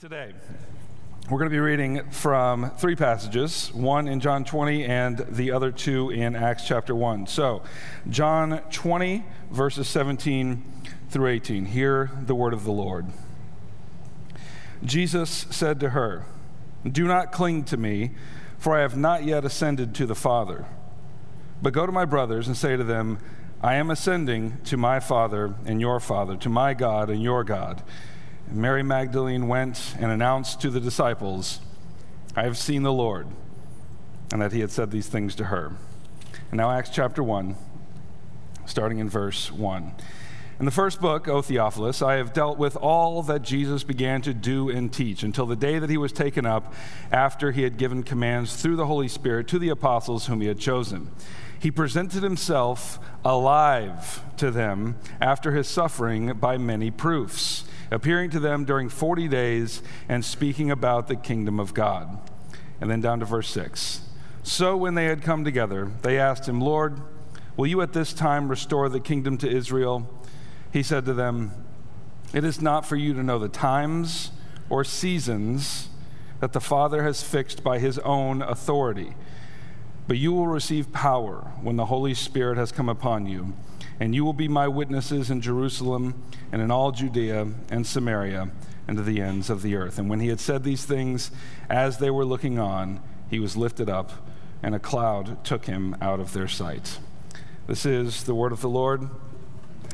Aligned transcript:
Today, 0.00 0.34
we're 1.30 1.38
going 1.38 1.48
to 1.48 1.54
be 1.54 1.60
reading 1.60 2.10
from 2.10 2.70
three 2.78 2.96
passages 2.96 3.72
one 3.72 4.08
in 4.08 4.18
John 4.18 4.44
20 4.44 4.84
and 4.84 5.18
the 5.18 5.52
other 5.52 5.70
two 5.70 6.10
in 6.10 6.34
Acts 6.34 6.66
chapter 6.66 6.96
1. 6.96 7.28
So, 7.28 7.62
John 8.10 8.60
20, 8.72 9.24
verses 9.52 9.86
17 9.86 10.64
through 11.10 11.28
18. 11.28 11.66
Hear 11.66 12.10
the 12.20 12.34
word 12.34 12.52
of 12.52 12.64
the 12.64 12.72
Lord. 12.72 13.06
Jesus 14.84 15.46
said 15.50 15.78
to 15.78 15.90
her, 15.90 16.26
Do 16.90 17.06
not 17.06 17.30
cling 17.30 17.62
to 17.66 17.76
me, 17.76 18.10
for 18.58 18.76
I 18.76 18.80
have 18.80 18.96
not 18.96 19.22
yet 19.22 19.44
ascended 19.44 19.94
to 19.94 20.06
the 20.06 20.16
Father. 20.16 20.66
But 21.62 21.72
go 21.72 21.86
to 21.86 21.92
my 21.92 22.04
brothers 22.04 22.48
and 22.48 22.56
say 22.56 22.76
to 22.76 22.84
them, 22.84 23.20
I 23.62 23.76
am 23.76 23.92
ascending 23.92 24.58
to 24.64 24.76
my 24.76 24.98
Father 24.98 25.54
and 25.64 25.80
your 25.80 26.00
Father, 26.00 26.36
to 26.38 26.48
my 26.48 26.74
God 26.74 27.10
and 27.10 27.22
your 27.22 27.44
God. 27.44 27.80
Mary 28.54 28.84
Magdalene 28.84 29.48
went 29.48 29.96
and 29.98 30.12
announced 30.12 30.60
to 30.60 30.70
the 30.70 30.78
disciples, 30.78 31.60
I 32.36 32.44
have 32.44 32.56
seen 32.56 32.84
the 32.84 32.92
Lord, 32.92 33.26
and 34.32 34.40
that 34.40 34.52
he 34.52 34.60
had 34.60 34.70
said 34.70 34.92
these 34.92 35.08
things 35.08 35.34
to 35.36 35.44
her. 35.46 35.72
And 36.50 36.58
now, 36.58 36.70
Acts 36.70 36.90
chapter 36.90 37.20
1, 37.20 37.56
starting 38.64 39.00
in 39.00 39.08
verse 39.08 39.50
1. 39.50 39.92
In 40.60 40.66
the 40.66 40.70
first 40.70 41.00
book, 41.00 41.26
O 41.26 41.42
Theophilus, 41.42 42.00
I 42.00 42.14
have 42.14 42.32
dealt 42.32 42.56
with 42.56 42.76
all 42.76 43.24
that 43.24 43.42
Jesus 43.42 43.82
began 43.82 44.22
to 44.22 44.32
do 44.32 44.70
and 44.70 44.92
teach 44.92 45.24
until 45.24 45.46
the 45.46 45.56
day 45.56 45.80
that 45.80 45.90
he 45.90 45.96
was 45.96 46.12
taken 46.12 46.46
up 46.46 46.72
after 47.10 47.50
he 47.50 47.62
had 47.62 47.76
given 47.76 48.04
commands 48.04 48.54
through 48.54 48.76
the 48.76 48.86
Holy 48.86 49.08
Spirit 49.08 49.48
to 49.48 49.58
the 49.58 49.68
apostles 49.70 50.26
whom 50.26 50.40
he 50.40 50.46
had 50.46 50.60
chosen. 50.60 51.10
He 51.58 51.72
presented 51.72 52.22
himself 52.22 53.00
alive 53.24 54.22
to 54.36 54.52
them 54.52 54.96
after 55.20 55.50
his 55.50 55.66
suffering 55.66 56.34
by 56.34 56.56
many 56.56 56.92
proofs 56.92 57.64
appearing 57.90 58.30
to 58.30 58.40
them 58.40 58.64
during 58.64 58.88
40 58.88 59.28
days 59.28 59.82
and 60.08 60.24
speaking 60.24 60.70
about 60.70 61.08
the 61.08 61.16
kingdom 61.16 61.60
of 61.60 61.74
God. 61.74 62.18
And 62.80 62.90
then 62.90 63.00
down 63.00 63.20
to 63.20 63.26
verse 63.26 63.48
6. 63.50 64.00
So 64.42 64.76
when 64.76 64.94
they 64.94 65.06
had 65.06 65.22
come 65.22 65.44
together, 65.44 65.90
they 66.02 66.18
asked 66.18 66.48
him, 66.48 66.60
Lord, 66.60 67.00
will 67.56 67.66
you 67.66 67.80
at 67.80 67.92
this 67.92 68.12
time 68.12 68.48
restore 68.48 68.88
the 68.88 69.00
kingdom 69.00 69.38
to 69.38 69.48
Israel? 69.48 70.08
He 70.72 70.82
said 70.82 71.04
to 71.06 71.14
them, 71.14 71.52
It 72.32 72.44
is 72.44 72.60
not 72.60 72.84
for 72.84 72.96
you 72.96 73.14
to 73.14 73.22
know 73.22 73.38
the 73.38 73.48
times 73.48 74.32
or 74.68 74.84
seasons 74.84 75.88
that 76.40 76.52
the 76.52 76.60
Father 76.60 77.02
has 77.04 77.22
fixed 77.22 77.64
by 77.64 77.78
his 77.78 77.98
own 78.00 78.42
authority. 78.42 79.14
But 80.06 80.18
you 80.18 80.32
will 80.32 80.48
receive 80.48 80.92
power 80.92 81.52
when 81.62 81.76
the 81.76 81.86
Holy 81.86 82.12
Spirit 82.12 82.58
has 82.58 82.72
come 82.72 82.88
upon 82.88 83.26
you 83.26 83.54
and 84.00 84.14
you 84.14 84.24
will 84.24 84.32
be 84.32 84.48
my 84.48 84.68
witnesses 84.68 85.30
in 85.30 85.40
Jerusalem 85.40 86.22
and 86.52 86.60
in 86.60 86.70
all 86.70 86.92
Judea 86.92 87.48
and 87.70 87.86
Samaria 87.86 88.50
and 88.86 88.96
to 88.96 89.02
the 89.02 89.20
ends 89.20 89.50
of 89.50 89.62
the 89.62 89.76
earth. 89.76 89.98
And 89.98 90.10
when 90.10 90.20
he 90.20 90.28
had 90.28 90.40
said 90.40 90.64
these 90.64 90.84
things, 90.84 91.30
as 91.68 91.98
they 91.98 92.10
were 92.10 92.24
looking 92.24 92.58
on, 92.58 93.00
he 93.30 93.38
was 93.38 93.56
lifted 93.56 93.88
up, 93.88 94.12
and 94.62 94.74
a 94.74 94.78
cloud 94.78 95.44
took 95.44 95.66
him 95.66 95.96
out 96.00 96.20
of 96.20 96.32
their 96.32 96.48
sight. 96.48 96.98
This 97.66 97.86
is 97.86 98.24
the 98.24 98.34
word 98.34 98.52
of 98.52 98.60
the 98.60 98.68
Lord. 98.68 99.08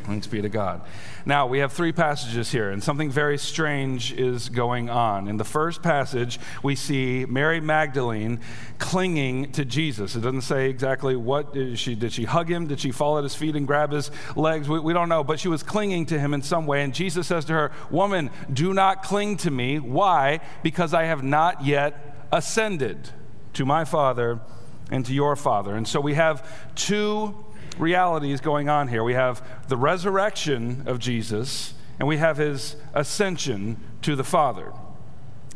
Thanks 0.04 0.26
be 0.26 0.42
to 0.42 0.48
God. 0.48 0.82
Now, 1.26 1.46
we 1.46 1.58
have 1.58 1.72
three 1.72 1.92
passages 1.92 2.50
here, 2.50 2.70
and 2.70 2.82
something 2.82 3.10
very 3.10 3.38
strange 3.38 4.12
is 4.12 4.48
going 4.48 4.88
on. 4.88 5.28
In 5.28 5.36
the 5.36 5.44
first 5.44 5.82
passage, 5.82 6.40
we 6.62 6.74
see 6.74 7.26
Mary 7.28 7.60
Magdalene 7.60 8.40
clinging 8.78 9.52
to 9.52 9.64
Jesus. 9.64 10.16
It 10.16 10.20
doesn't 10.20 10.42
say 10.42 10.70
exactly 10.70 11.16
what 11.16 11.52
did 11.52 11.78
she 11.78 11.94
did 11.94 12.12
she 12.12 12.24
hug 12.24 12.50
him? 12.50 12.66
Did 12.66 12.80
she 12.80 12.90
fall 12.90 13.18
at 13.18 13.24
his 13.24 13.34
feet 13.34 13.54
and 13.56 13.66
grab 13.66 13.92
his 13.92 14.10
legs? 14.34 14.68
We, 14.68 14.80
we 14.80 14.92
don't 14.92 15.08
know, 15.08 15.22
but 15.22 15.38
she 15.38 15.48
was 15.48 15.62
clinging 15.62 16.06
to 16.06 16.18
him 16.18 16.32
in 16.32 16.42
some 16.42 16.66
way. 16.66 16.82
And 16.82 16.94
Jesus 16.94 17.26
says 17.26 17.44
to 17.46 17.52
her, 17.52 17.72
Woman, 17.90 18.30
do 18.52 18.72
not 18.72 19.02
cling 19.02 19.36
to 19.38 19.50
me. 19.50 19.78
Why? 19.78 20.40
Because 20.62 20.94
I 20.94 21.04
have 21.04 21.22
not 21.22 21.64
yet 21.64 22.26
ascended 22.32 23.10
to 23.54 23.66
my 23.66 23.84
Father 23.84 24.40
and 24.90 25.04
to 25.06 25.12
your 25.12 25.36
Father. 25.36 25.74
And 25.74 25.86
so 25.86 26.00
we 26.00 26.14
have 26.14 26.48
two 26.74 27.34
realities 27.80 28.40
going 28.40 28.68
on 28.68 28.88
here. 28.88 29.02
We 29.02 29.14
have 29.14 29.42
the 29.68 29.76
resurrection 29.76 30.84
of 30.86 30.98
Jesus, 30.98 31.74
and 31.98 32.06
we 32.06 32.18
have 32.18 32.36
his 32.36 32.76
ascension 32.94 33.78
to 34.02 34.14
the 34.14 34.24
Father. 34.24 34.72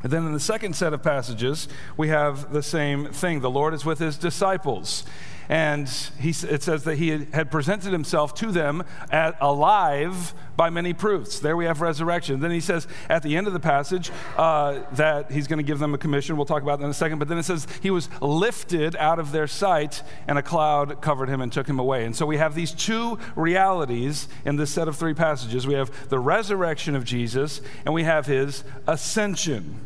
And 0.03 0.13
then 0.13 0.27
in 0.27 0.33
the 0.33 0.41
second 0.41 0.77
set 0.77 0.93
of 0.93 1.03
passages, 1.03 1.67
we 1.97 2.09
have 2.09 2.53
the 2.53 2.63
same 2.63 3.07
thing. 3.07 3.41
The 3.41 3.51
Lord 3.51 3.73
is 3.73 3.85
with 3.85 3.99
his 3.99 4.19
disciples. 4.19 5.05
And 5.49 5.89
he, 6.19 6.31
it 6.31 6.63
says 6.63 6.85
that 6.85 6.97
he 6.97 7.27
had 7.33 7.51
presented 7.51 7.93
himself 7.93 8.35
to 8.37 8.51
them 8.51 8.85
at, 9.11 9.37
alive 9.41 10.35
by 10.57 10.71
many 10.71 10.93
proofs. 10.93 11.39
There 11.39 11.57
we 11.57 11.65
have 11.65 11.81
resurrection. 11.81 12.41
Then 12.41 12.51
he 12.51 12.61
says 12.61 12.87
at 13.09 13.23
the 13.23 13.37
end 13.37 13.47
of 13.47 13.53
the 13.53 13.61
passage 13.61 14.11
uh, 14.37 14.81
that 14.93 15.31
he's 15.31 15.47
going 15.47 15.59
to 15.59 15.65
give 15.65 15.79
them 15.79 15.95
a 15.95 15.99
commission. 15.99 16.37
We'll 16.37 16.47
talk 16.47 16.63
about 16.63 16.79
that 16.79 16.85
in 16.85 16.91
a 16.91 16.95
second. 16.95 17.19
But 17.19 17.29
then 17.29 17.39
it 17.39 17.43
says 17.43 17.67
he 17.83 17.91
was 17.91 18.09
lifted 18.21 18.97
out 18.97 19.19
of 19.19 19.33
their 19.33 19.47
sight, 19.47 20.03
and 20.27 20.39
a 20.39 20.43
cloud 20.43 21.01
covered 21.01 21.29
him 21.29 21.41
and 21.41 21.53
took 21.53 21.69
him 21.69 21.79
away. 21.79 22.05
And 22.05 22.15
so 22.15 22.27
we 22.27 22.37
have 22.37 22.55
these 22.55 22.73
two 22.73 23.19
realities 23.37 24.29
in 24.45 24.57
this 24.57 24.71
set 24.71 24.89
of 24.89 24.97
three 24.97 25.15
passages. 25.15 25.67
We 25.67 25.75
have 25.75 26.09
the 26.09 26.19
resurrection 26.19 26.95
of 26.95 27.05
Jesus, 27.05 27.61
and 27.85 27.95
we 27.95 28.05
have 28.05 28.27
his 28.27 28.65
ascension. 28.87 29.81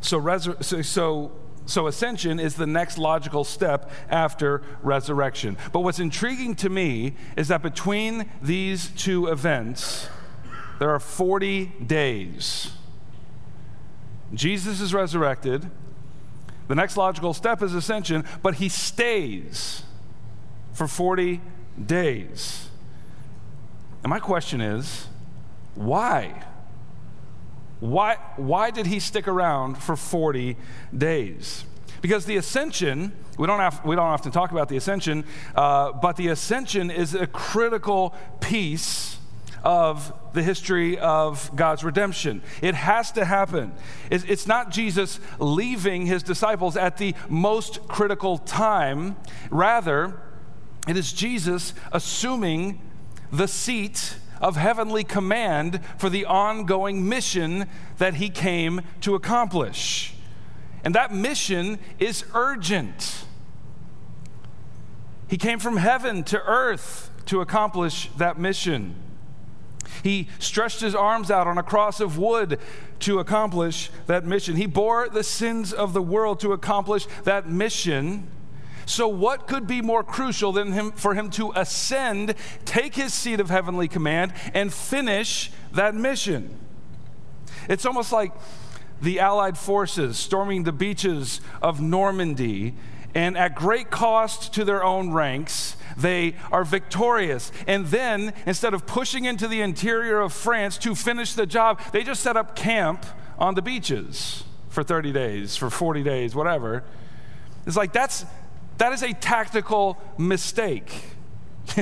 So, 0.00 0.20
resur- 0.20 0.62
so, 0.64 0.82
so 0.82 1.32
so, 1.64 1.86
ascension 1.86 2.40
is 2.40 2.56
the 2.56 2.66
next 2.66 2.98
logical 2.98 3.44
step 3.44 3.90
after 4.10 4.62
resurrection. 4.82 5.56
But 5.72 5.80
what's 5.80 6.00
intriguing 6.00 6.56
to 6.56 6.68
me 6.68 7.14
is 7.36 7.48
that 7.48 7.62
between 7.62 8.28
these 8.42 8.88
two 8.90 9.28
events, 9.28 10.08
there 10.80 10.90
are 10.90 10.98
40 10.98 11.66
days. 11.86 12.72
Jesus 14.34 14.80
is 14.80 14.92
resurrected. 14.92 15.70
The 16.66 16.74
next 16.74 16.96
logical 16.96 17.32
step 17.34 17.62
is 17.62 17.74
ascension, 17.74 18.24
but 18.42 18.54
he 18.54 18.68
stays 18.68 19.84
for 20.72 20.88
40 20.88 21.40
days. 21.84 22.68
And 24.02 24.10
my 24.10 24.18
question 24.18 24.60
is 24.60 25.06
why? 25.74 26.44
Why, 27.82 28.16
why 28.36 28.70
did 28.70 28.86
he 28.86 29.00
stick 29.00 29.26
around 29.26 29.74
for 29.74 29.96
40 29.96 30.56
days? 30.96 31.64
Because 32.00 32.26
the 32.26 32.36
ascension, 32.36 33.12
we 33.36 33.48
don't, 33.48 33.58
have, 33.58 33.84
we 33.84 33.96
don't 33.96 34.06
often 34.06 34.30
talk 34.30 34.52
about 34.52 34.68
the 34.68 34.76
ascension, 34.76 35.24
uh, 35.56 35.90
but 35.90 36.14
the 36.14 36.28
ascension 36.28 36.92
is 36.92 37.12
a 37.16 37.26
critical 37.26 38.14
piece 38.38 39.18
of 39.64 40.12
the 40.32 40.44
history 40.44 40.96
of 40.96 41.50
God's 41.56 41.82
redemption. 41.82 42.42
It 42.62 42.76
has 42.76 43.10
to 43.12 43.24
happen. 43.24 43.72
It's 44.12 44.46
not 44.46 44.70
Jesus 44.70 45.18
leaving 45.40 46.06
his 46.06 46.22
disciples 46.22 46.76
at 46.76 46.98
the 46.98 47.16
most 47.28 47.88
critical 47.88 48.38
time. 48.38 49.16
Rather, 49.50 50.20
it 50.86 50.96
is 50.96 51.12
Jesus 51.12 51.74
assuming 51.90 52.80
the 53.32 53.48
seat 53.48 54.18
of 54.42 54.56
heavenly 54.56 55.04
command 55.04 55.80
for 55.96 56.10
the 56.10 56.26
ongoing 56.26 57.08
mission 57.08 57.66
that 57.98 58.14
he 58.14 58.28
came 58.28 58.82
to 59.00 59.14
accomplish. 59.14 60.14
And 60.84 60.94
that 60.94 61.14
mission 61.14 61.78
is 61.98 62.24
urgent. 62.34 63.24
He 65.28 65.38
came 65.38 65.60
from 65.60 65.76
heaven 65.78 66.24
to 66.24 66.42
earth 66.42 67.10
to 67.26 67.40
accomplish 67.40 68.10
that 68.18 68.38
mission. 68.38 68.96
He 70.02 70.28
stretched 70.40 70.80
his 70.80 70.94
arms 70.94 71.30
out 71.30 71.46
on 71.46 71.56
a 71.56 71.62
cross 71.62 72.00
of 72.00 72.18
wood 72.18 72.58
to 73.00 73.20
accomplish 73.20 73.90
that 74.06 74.24
mission. 74.24 74.56
He 74.56 74.66
bore 74.66 75.08
the 75.08 75.22
sins 75.22 75.72
of 75.72 75.92
the 75.92 76.02
world 76.02 76.40
to 76.40 76.52
accomplish 76.52 77.06
that 77.24 77.48
mission. 77.48 78.26
So, 78.86 79.08
what 79.08 79.46
could 79.46 79.66
be 79.66 79.80
more 79.80 80.02
crucial 80.02 80.52
than 80.52 80.72
him, 80.72 80.92
for 80.92 81.14
him 81.14 81.30
to 81.30 81.52
ascend, 81.54 82.34
take 82.64 82.94
his 82.94 83.14
seat 83.14 83.40
of 83.40 83.50
heavenly 83.50 83.88
command, 83.88 84.32
and 84.54 84.72
finish 84.72 85.50
that 85.72 85.94
mission? 85.94 86.58
It's 87.68 87.86
almost 87.86 88.12
like 88.12 88.32
the 89.00 89.20
Allied 89.20 89.58
forces 89.58 90.16
storming 90.16 90.64
the 90.64 90.72
beaches 90.72 91.40
of 91.60 91.80
Normandy, 91.80 92.74
and 93.14 93.36
at 93.36 93.54
great 93.54 93.90
cost 93.90 94.54
to 94.54 94.64
their 94.64 94.82
own 94.82 95.12
ranks, 95.12 95.76
they 95.96 96.34
are 96.50 96.64
victorious. 96.64 97.52
And 97.66 97.86
then, 97.86 98.32
instead 98.46 98.74
of 98.74 98.86
pushing 98.86 99.24
into 99.24 99.46
the 99.48 99.60
interior 99.60 100.20
of 100.20 100.32
France 100.32 100.78
to 100.78 100.94
finish 100.94 101.34
the 101.34 101.46
job, 101.46 101.80
they 101.92 102.04
just 102.04 102.22
set 102.22 102.36
up 102.36 102.56
camp 102.56 103.04
on 103.38 103.54
the 103.54 103.62
beaches 103.62 104.44
for 104.68 104.82
30 104.82 105.12
days, 105.12 105.56
for 105.56 105.68
40 105.68 106.02
days, 106.02 106.34
whatever. 106.34 106.84
It's 107.66 107.76
like 107.76 107.92
that's 107.92 108.24
that 108.78 108.92
is 108.92 109.02
a 109.02 109.12
tactical 109.12 110.00
mistake. 110.18 110.92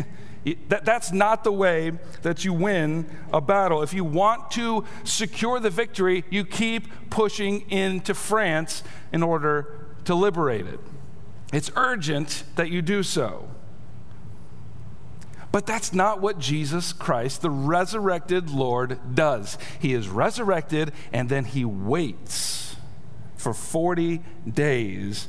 that, 0.69 0.85
that's 0.85 1.13
not 1.13 1.45
the 1.45 1.53
way 1.53 1.93
that 2.23 2.45
you 2.45 2.53
win 2.53 3.09
a 3.33 3.41
battle. 3.41 3.83
If 3.83 3.93
you 3.93 4.05
want 4.05 4.51
to 4.53 4.85
secure 5.05 5.61
the 5.61 5.71
victory, 5.71 6.25
you 6.31 6.45
keep 6.45 7.11
pushing 7.11 7.71
into 7.71 8.15
France 8.15 8.83
in 9.13 9.23
order 9.23 9.87
to 10.05 10.15
liberate 10.15 10.67
it. 10.67 10.81
It's 11.53 11.71
urgent 11.77 12.45
that 12.57 12.71
you 12.71 12.83
do 12.83 13.03
so. 13.03 13.49
But 15.53 15.67
that's 15.67 15.93
not 15.93 16.21
what 16.21 16.39
Jesus 16.39 16.93
Christ, 16.93 17.43
the 17.43 17.51
resurrected 17.51 18.51
Lord, 18.51 18.99
does. 19.15 19.59
He 19.81 19.95
is 19.95 20.09
resurrected 20.09 20.93
and 21.13 21.29
then 21.29 21.45
he 21.45 21.65
waits 21.65 22.77
for 23.37 23.53
40 23.53 24.23
days 24.49 25.29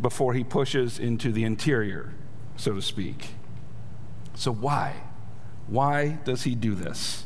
before 0.00 0.34
he 0.34 0.44
pushes 0.44 0.98
into 0.98 1.32
the 1.32 1.44
interior, 1.44 2.14
so 2.56 2.74
to 2.74 2.82
speak. 2.82 3.30
So, 4.34 4.52
why? 4.52 4.94
Why 5.66 6.18
does 6.24 6.44
he 6.44 6.54
do 6.54 6.74
this? 6.74 7.24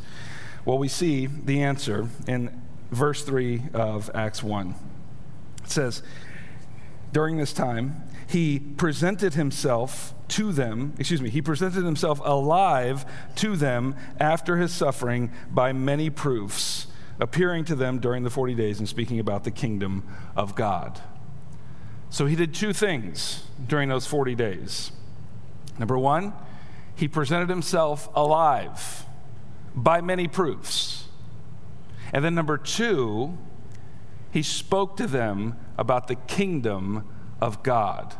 Well, 0.64 0.78
we 0.78 0.88
see 0.88 1.26
the 1.26 1.62
answer 1.62 2.08
in 2.26 2.62
verse 2.90 3.22
3 3.24 3.62
of 3.74 4.10
Acts 4.14 4.42
1. 4.42 4.74
It 5.64 5.70
says, 5.70 6.02
During 7.12 7.36
this 7.36 7.52
time, 7.52 8.04
he 8.26 8.58
presented 8.58 9.34
himself 9.34 10.14
to 10.28 10.52
them, 10.52 10.94
excuse 10.98 11.20
me, 11.20 11.28
he 11.28 11.42
presented 11.42 11.84
himself 11.84 12.20
alive 12.24 13.04
to 13.36 13.56
them 13.56 13.94
after 14.18 14.56
his 14.56 14.72
suffering 14.72 15.30
by 15.50 15.72
many 15.72 16.08
proofs, 16.08 16.86
appearing 17.20 17.64
to 17.66 17.74
them 17.74 17.98
during 17.98 18.22
the 18.22 18.30
40 18.30 18.54
days 18.54 18.78
and 18.78 18.88
speaking 18.88 19.18
about 19.18 19.44
the 19.44 19.50
kingdom 19.50 20.04
of 20.34 20.54
God. 20.54 21.00
So 22.12 22.26
he 22.26 22.36
did 22.36 22.52
two 22.52 22.74
things 22.74 23.42
during 23.66 23.88
those 23.88 24.06
40 24.06 24.34
days. 24.34 24.92
Number 25.78 25.96
one, 25.96 26.34
he 26.94 27.08
presented 27.08 27.48
himself 27.48 28.10
alive 28.14 29.06
by 29.74 30.02
many 30.02 30.28
proofs. 30.28 31.08
And 32.12 32.22
then 32.22 32.34
number 32.34 32.58
two, 32.58 33.38
he 34.30 34.42
spoke 34.42 34.98
to 34.98 35.06
them 35.06 35.56
about 35.78 36.06
the 36.06 36.16
kingdom 36.16 37.08
of 37.40 37.62
God. 37.62 38.14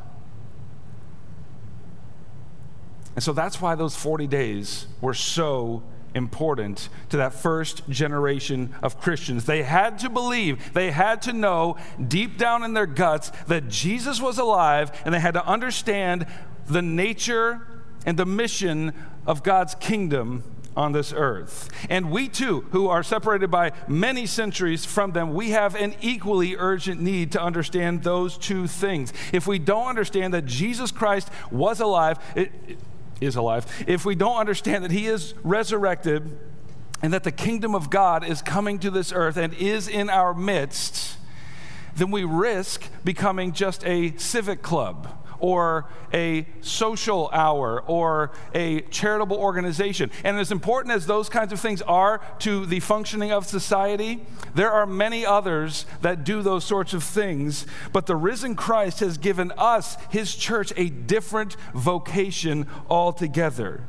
And 3.14 3.22
so 3.22 3.34
that's 3.34 3.60
why 3.60 3.74
those 3.74 3.94
40 3.94 4.26
days 4.26 4.86
were 5.02 5.12
so 5.12 5.82
important 6.14 6.88
to 7.10 7.16
that 7.16 7.34
first 7.34 7.88
generation 7.88 8.74
of 8.82 9.00
Christians. 9.00 9.44
They 9.44 9.62
had 9.62 9.98
to 10.00 10.08
believe, 10.08 10.72
they 10.72 10.90
had 10.90 11.22
to 11.22 11.32
know 11.32 11.76
deep 12.08 12.38
down 12.38 12.62
in 12.62 12.74
their 12.74 12.86
guts 12.86 13.30
that 13.48 13.68
Jesus 13.68 14.20
was 14.20 14.38
alive, 14.38 14.90
and 15.04 15.14
they 15.14 15.20
had 15.20 15.34
to 15.34 15.46
understand 15.46 16.26
the 16.66 16.82
nature 16.82 17.66
and 18.04 18.18
the 18.18 18.26
mission 18.26 18.92
of 19.26 19.42
God's 19.42 19.74
kingdom 19.76 20.42
on 20.76 20.92
this 20.92 21.12
earth. 21.12 21.68
And 21.90 22.10
we 22.10 22.28
too, 22.28 22.62
who 22.70 22.88
are 22.88 23.02
separated 23.02 23.50
by 23.50 23.72
many 23.88 24.26
centuries 24.26 24.84
from 24.84 25.12
them, 25.12 25.34
we 25.34 25.50
have 25.50 25.74
an 25.74 25.94
equally 26.00 26.56
urgent 26.56 27.00
need 27.00 27.32
to 27.32 27.42
understand 27.42 28.02
those 28.02 28.38
two 28.38 28.66
things. 28.66 29.12
If 29.32 29.46
we 29.46 29.58
don't 29.58 29.88
understand 29.88 30.34
that 30.34 30.46
Jesus 30.46 30.90
Christ 30.90 31.28
was 31.50 31.80
alive, 31.80 32.18
it, 32.34 32.52
is 33.22 33.36
alive, 33.36 33.84
if 33.86 34.04
we 34.04 34.14
don't 34.14 34.36
understand 34.36 34.84
that 34.84 34.90
he 34.90 35.06
is 35.06 35.34
resurrected 35.42 36.38
and 37.02 37.12
that 37.12 37.24
the 37.24 37.32
kingdom 37.32 37.74
of 37.74 37.90
God 37.90 38.24
is 38.24 38.42
coming 38.42 38.78
to 38.80 38.90
this 38.90 39.12
earth 39.12 39.36
and 39.36 39.54
is 39.54 39.88
in 39.88 40.08
our 40.08 40.34
midst, 40.34 41.16
then 41.96 42.10
we 42.10 42.24
risk 42.24 42.88
becoming 43.04 43.52
just 43.52 43.84
a 43.84 44.16
civic 44.16 44.62
club 44.62 45.21
or 45.42 45.86
a 46.14 46.46
social 46.60 47.28
hour 47.32 47.82
or 47.82 48.30
a 48.54 48.80
charitable 48.82 49.36
organization. 49.36 50.10
And 50.24 50.38
as 50.38 50.52
important 50.52 50.94
as 50.94 51.06
those 51.06 51.28
kinds 51.28 51.52
of 51.52 51.60
things 51.60 51.82
are 51.82 52.20
to 52.38 52.64
the 52.64 52.80
functioning 52.80 53.32
of 53.32 53.44
society, 53.46 54.24
there 54.54 54.70
are 54.70 54.86
many 54.86 55.26
others 55.26 55.84
that 56.00 56.24
do 56.24 56.42
those 56.42 56.64
sorts 56.64 56.94
of 56.94 57.02
things. 57.02 57.66
But 57.92 58.06
the 58.06 58.16
risen 58.16 58.54
Christ 58.54 59.00
has 59.00 59.18
given 59.18 59.52
us, 59.58 59.96
his 60.10 60.34
church, 60.36 60.72
a 60.76 60.88
different 60.88 61.56
vocation 61.74 62.66
altogether. 62.88 63.84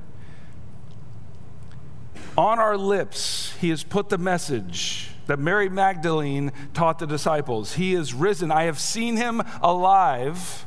On 2.36 2.58
our 2.58 2.76
lips, 2.76 3.54
he 3.62 3.70
has 3.70 3.84
put 3.84 4.10
the 4.10 4.18
message 4.18 5.12
that 5.28 5.38
Mary 5.38 5.70
Magdalene 5.70 6.52
taught 6.74 6.98
the 6.98 7.06
disciples 7.06 7.74
He 7.74 7.94
is 7.94 8.14
risen. 8.14 8.52
I 8.52 8.64
have 8.64 8.80
seen 8.80 9.18
him 9.18 9.44
alive 9.62 10.66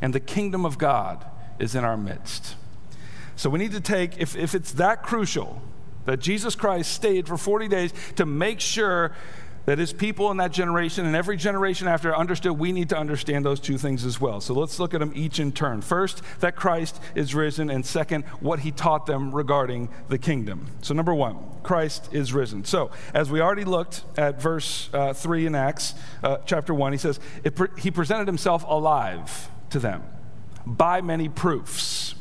and 0.00 0.14
the 0.14 0.20
kingdom 0.20 0.64
of 0.64 0.78
God 0.78 1.24
is 1.58 1.74
in 1.74 1.84
our 1.84 1.96
midst. 1.96 2.54
So 3.36 3.50
we 3.50 3.58
need 3.58 3.72
to 3.72 3.80
take, 3.80 4.18
if, 4.18 4.36
if 4.36 4.54
it's 4.54 4.72
that 4.72 5.02
crucial 5.02 5.62
that 6.06 6.20
Jesus 6.20 6.54
Christ 6.54 6.92
stayed 6.92 7.28
for 7.28 7.36
40 7.36 7.68
days 7.68 7.92
to 8.16 8.26
make 8.26 8.60
sure 8.60 9.12
that 9.66 9.76
his 9.76 9.92
people 9.92 10.30
in 10.30 10.38
that 10.38 10.50
generation 10.50 11.04
and 11.04 11.14
every 11.14 11.36
generation 11.36 11.86
after 11.86 12.16
understood, 12.16 12.58
we 12.58 12.72
need 12.72 12.88
to 12.88 12.96
understand 12.96 13.44
those 13.44 13.60
two 13.60 13.76
things 13.76 14.06
as 14.06 14.18
well. 14.18 14.40
So 14.40 14.54
let's 14.54 14.80
look 14.80 14.94
at 14.94 15.00
them 15.00 15.12
each 15.14 15.38
in 15.38 15.52
turn. 15.52 15.82
First, 15.82 16.22
that 16.40 16.56
Christ 16.56 16.98
is 17.14 17.34
risen, 17.34 17.68
and 17.68 17.84
second, 17.84 18.24
what 18.40 18.60
he 18.60 18.70
taught 18.70 19.04
them 19.04 19.30
regarding 19.30 19.90
the 20.08 20.16
kingdom. 20.16 20.68
So, 20.80 20.94
number 20.94 21.12
one, 21.12 21.36
Christ 21.62 22.08
is 22.12 22.32
risen. 22.32 22.64
So, 22.64 22.90
as 23.12 23.30
we 23.30 23.42
already 23.42 23.64
looked 23.64 24.04
at 24.16 24.40
verse 24.40 24.88
uh, 24.94 25.12
3 25.12 25.44
in 25.44 25.54
Acts 25.54 25.92
uh, 26.24 26.38
chapter 26.46 26.72
1, 26.72 26.92
he 26.92 26.98
says, 26.98 27.20
pre- 27.54 27.68
He 27.78 27.90
presented 27.90 28.26
himself 28.26 28.64
alive 28.66 29.50
to 29.70 29.78
them 29.78 30.02
by 30.66 31.00
many 31.00 31.28
proofs. 31.28 32.14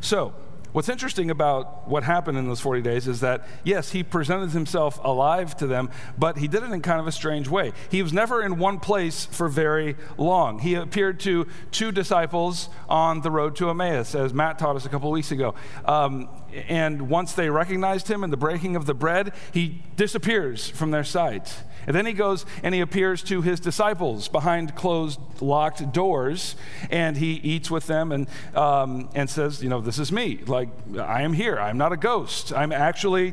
So, 0.00 0.34
what's 0.72 0.88
interesting 0.88 1.30
about 1.30 1.88
what 1.88 2.02
happened 2.02 2.38
in 2.38 2.46
those 2.46 2.60
40 2.60 2.82
days 2.82 3.08
is 3.08 3.20
that, 3.20 3.46
yes, 3.64 3.92
he 3.92 4.02
presented 4.02 4.50
himself 4.50 5.00
alive 5.02 5.56
to 5.56 5.66
them, 5.66 5.90
but 6.16 6.38
he 6.38 6.48
did 6.48 6.62
it 6.62 6.70
in 6.70 6.80
kind 6.82 7.00
of 7.00 7.06
a 7.06 7.12
strange 7.12 7.48
way. 7.48 7.72
He 7.90 8.02
was 8.02 8.12
never 8.12 8.42
in 8.42 8.58
one 8.58 8.78
place 8.80 9.24
for 9.26 9.48
very 9.48 9.96
long. 10.16 10.60
He 10.60 10.74
appeared 10.74 11.20
to 11.20 11.46
two 11.70 11.92
disciples 11.92 12.68
on 12.88 13.22
the 13.22 13.30
road 13.30 13.56
to 13.56 13.70
Emmaus, 13.70 14.14
as 14.14 14.32
Matt 14.32 14.58
taught 14.58 14.76
us 14.76 14.86
a 14.86 14.88
couple 14.88 15.10
weeks 15.10 15.32
ago. 15.32 15.54
Um, 15.84 16.28
and 16.68 17.10
once 17.10 17.32
they 17.32 17.50
recognized 17.50 18.08
him 18.08 18.24
in 18.24 18.30
the 18.30 18.36
breaking 18.36 18.76
of 18.76 18.86
the 18.86 18.94
bread, 18.94 19.32
he 19.52 19.82
disappears 19.96 20.68
from 20.68 20.90
their 20.90 21.04
sight. 21.04 21.64
And 21.88 21.96
then 21.96 22.04
he 22.04 22.12
goes 22.12 22.44
and 22.62 22.74
he 22.74 22.82
appears 22.82 23.22
to 23.24 23.40
his 23.40 23.60
disciples 23.60 24.28
behind 24.28 24.76
closed, 24.76 25.18
locked 25.40 25.90
doors, 25.90 26.54
and 26.90 27.16
he 27.16 27.32
eats 27.36 27.70
with 27.70 27.86
them 27.86 28.12
and, 28.12 28.28
um, 28.54 29.08
and 29.14 29.28
says, 29.28 29.62
You 29.62 29.70
know, 29.70 29.80
this 29.80 29.98
is 29.98 30.12
me. 30.12 30.40
Like, 30.46 30.68
I 30.98 31.22
am 31.22 31.32
here. 31.32 31.58
I'm 31.58 31.78
not 31.78 31.92
a 31.94 31.96
ghost. 31.96 32.52
I'm 32.52 32.72
actually 32.72 33.32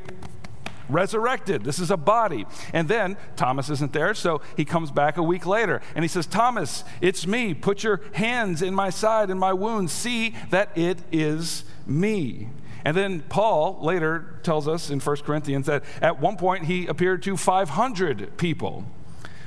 resurrected. 0.88 1.66
This 1.66 1.80
is 1.80 1.92
a 1.92 1.98
body. 1.98 2.46
And 2.72 2.88
then 2.88 3.18
Thomas 3.36 3.70
isn't 3.70 3.92
there, 3.92 4.14
so 4.14 4.40
he 4.56 4.64
comes 4.64 4.90
back 4.90 5.18
a 5.18 5.24
week 5.24 5.46
later 5.46 5.82
and 5.94 6.06
he 6.06 6.08
says, 6.08 6.26
Thomas, 6.26 6.86
it's 7.02 7.28
me. 7.28 7.54
Put 7.54 7.84
your 7.84 8.00
hands 8.14 8.62
in 8.62 8.74
my 8.74 8.90
side 8.90 9.30
and 9.30 9.40
my 9.40 9.52
wounds. 9.52 9.92
See 9.92 10.34
that 10.52 10.70
it 10.78 11.00
is 11.12 11.66
me. 11.86 12.48
And 12.86 12.96
then 12.96 13.22
Paul 13.22 13.80
later 13.82 14.40
tells 14.44 14.68
us 14.68 14.92
in 14.92 15.00
1 15.00 15.18
Corinthians 15.18 15.66
that 15.66 15.84
at 16.02 16.22
one 16.22 16.38
point 16.38 16.66
he 16.66 16.86
appeared 16.86 17.24
to 17.24 17.36
500 17.36 18.38
people. 18.38 18.86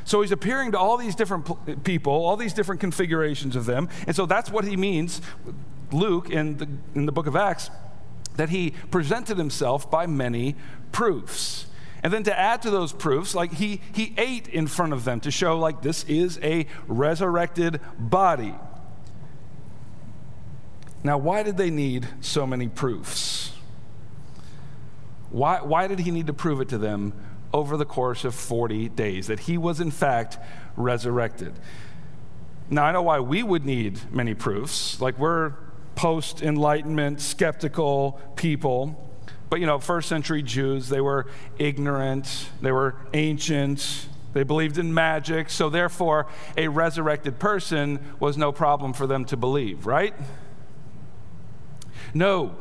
So 0.04 0.22
he's 0.22 0.32
appearing 0.32 0.72
to 0.72 0.78
all 0.78 0.96
these 0.96 1.14
different 1.14 1.84
people, 1.84 2.12
all 2.12 2.36
these 2.36 2.52
different 2.52 2.80
configurations 2.80 3.54
of 3.54 3.64
them. 3.64 3.88
And 4.06 4.16
so 4.16 4.26
that's 4.26 4.50
what 4.50 4.64
he 4.64 4.76
means, 4.76 5.20
Luke, 5.92 6.30
in 6.30 6.56
the, 6.56 6.68
in 6.96 7.06
the 7.06 7.12
book 7.12 7.28
of 7.28 7.36
Acts, 7.36 7.70
that 8.36 8.48
he 8.48 8.72
presented 8.90 9.38
himself 9.38 9.88
by 9.88 10.06
many 10.06 10.56
proofs. 10.90 11.66
And 12.02 12.12
then 12.12 12.24
to 12.24 12.36
add 12.36 12.62
to 12.62 12.70
those 12.70 12.92
proofs, 12.92 13.34
like 13.34 13.52
he, 13.52 13.80
he 13.92 14.14
ate 14.16 14.48
in 14.48 14.66
front 14.66 14.92
of 14.92 15.04
them 15.04 15.20
to 15.20 15.30
show, 15.30 15.58
like, 15.58 15.82
this 15.82 16.04
is 16.04 16.40
a 16.42 16.66
resurrected 16.86 17.80
body. 17.98 18.54
Now, 21.04 21.18
why 21.18 21.42
did 21.42 21.56
they 21.56 21.70
need 21.70 22.08
so 22.20 22.46
many 22.46 22.68
proofs? 22.68 23.27
Why, 25.30 25.60
why 25.60 25.86
did 25.86 26.00
he 26.00 26.10
need 26.10 26.26
to 26.26 26.32
prove 26.32 26.60
it 26.60 26.68
to 26.70 26.78
them 26.78 27.12
over 27.52 27.76
the 27.76 27.84
course 27.84 28.24
of 28.24 28.34
40 28.34 28.88
days 28.90 29.26
that 29.26 29.40
he 29.40 29.58
was, 29.58 29.80
in 29.80 29.90
fact, 29.90 30.38
resurrected? 30.76 31.54
Now, 32.70 32.84
I 32.84 32.92
know 32.92 33.02
why 33.02 33.20
we 33.20 33.42
would 33.42 33.64
need 33.64 34.12
many 34.12 34.34
proofs. 34.34 35.00
Like, 35.00 35.18
we're 35.18 35.54
post 35.94 36.42
Enlightenment, 36.42 37.20
skeptical 37.20 38.20
people. 38.36 39.04
But, 39.50 39.60
you 39.60 39.66
know, 39.66 39.78
first 39.78 40.08
century 40.08 40.42
Jews, 40.42 40.88
they 40.88 41.00
were 41.00 41.26
ignorant, 41.58 42.50
they 42.60 42.70
were 42.70 42.94
ancient, 43.14 44.06
they 44.34 44.42
believed 44.42 44.76
in 44.78 44.92
magic, 44.92 45.48
so 45.48 45.70
therefore, 45.70 46.26
a 46.56 46.68
resurrected 46.68 47.38
person 47.38 47.98
was 48.20 48.36
no 48.36 48.52
problem 48.52 48.92
for 48.92 49.06
them 49.06 49.24
to 49.26 49.36
believe, 49.36 49.86
right? 49.86 50.14
No. 52.12 52.54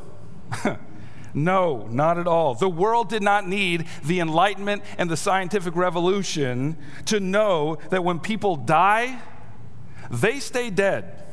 no, 1.33 1.87
not 1.87 2.17
at 2.17 2.27
all. 2.27 2.55
The 2.55 2.69
world 2.69 3.09
did 3.09 3.21
not 3.21 3.47
need 3.47 3.85
the 4.03 4.19
Enlightenment 4.19 4.83
and 4.97 5.09
the 5.09 5.17
scientific 5.17 5.75
revolution 5.75 6.77
to 7.05 7.19
know 7.19 7.77
that 7.89 8.03
when 8.03 8.19
people 8.19 8.55
die, 8.55 9.19
they 10.09 10.39
stay 10.39 10.69
dead. 10.69 11.23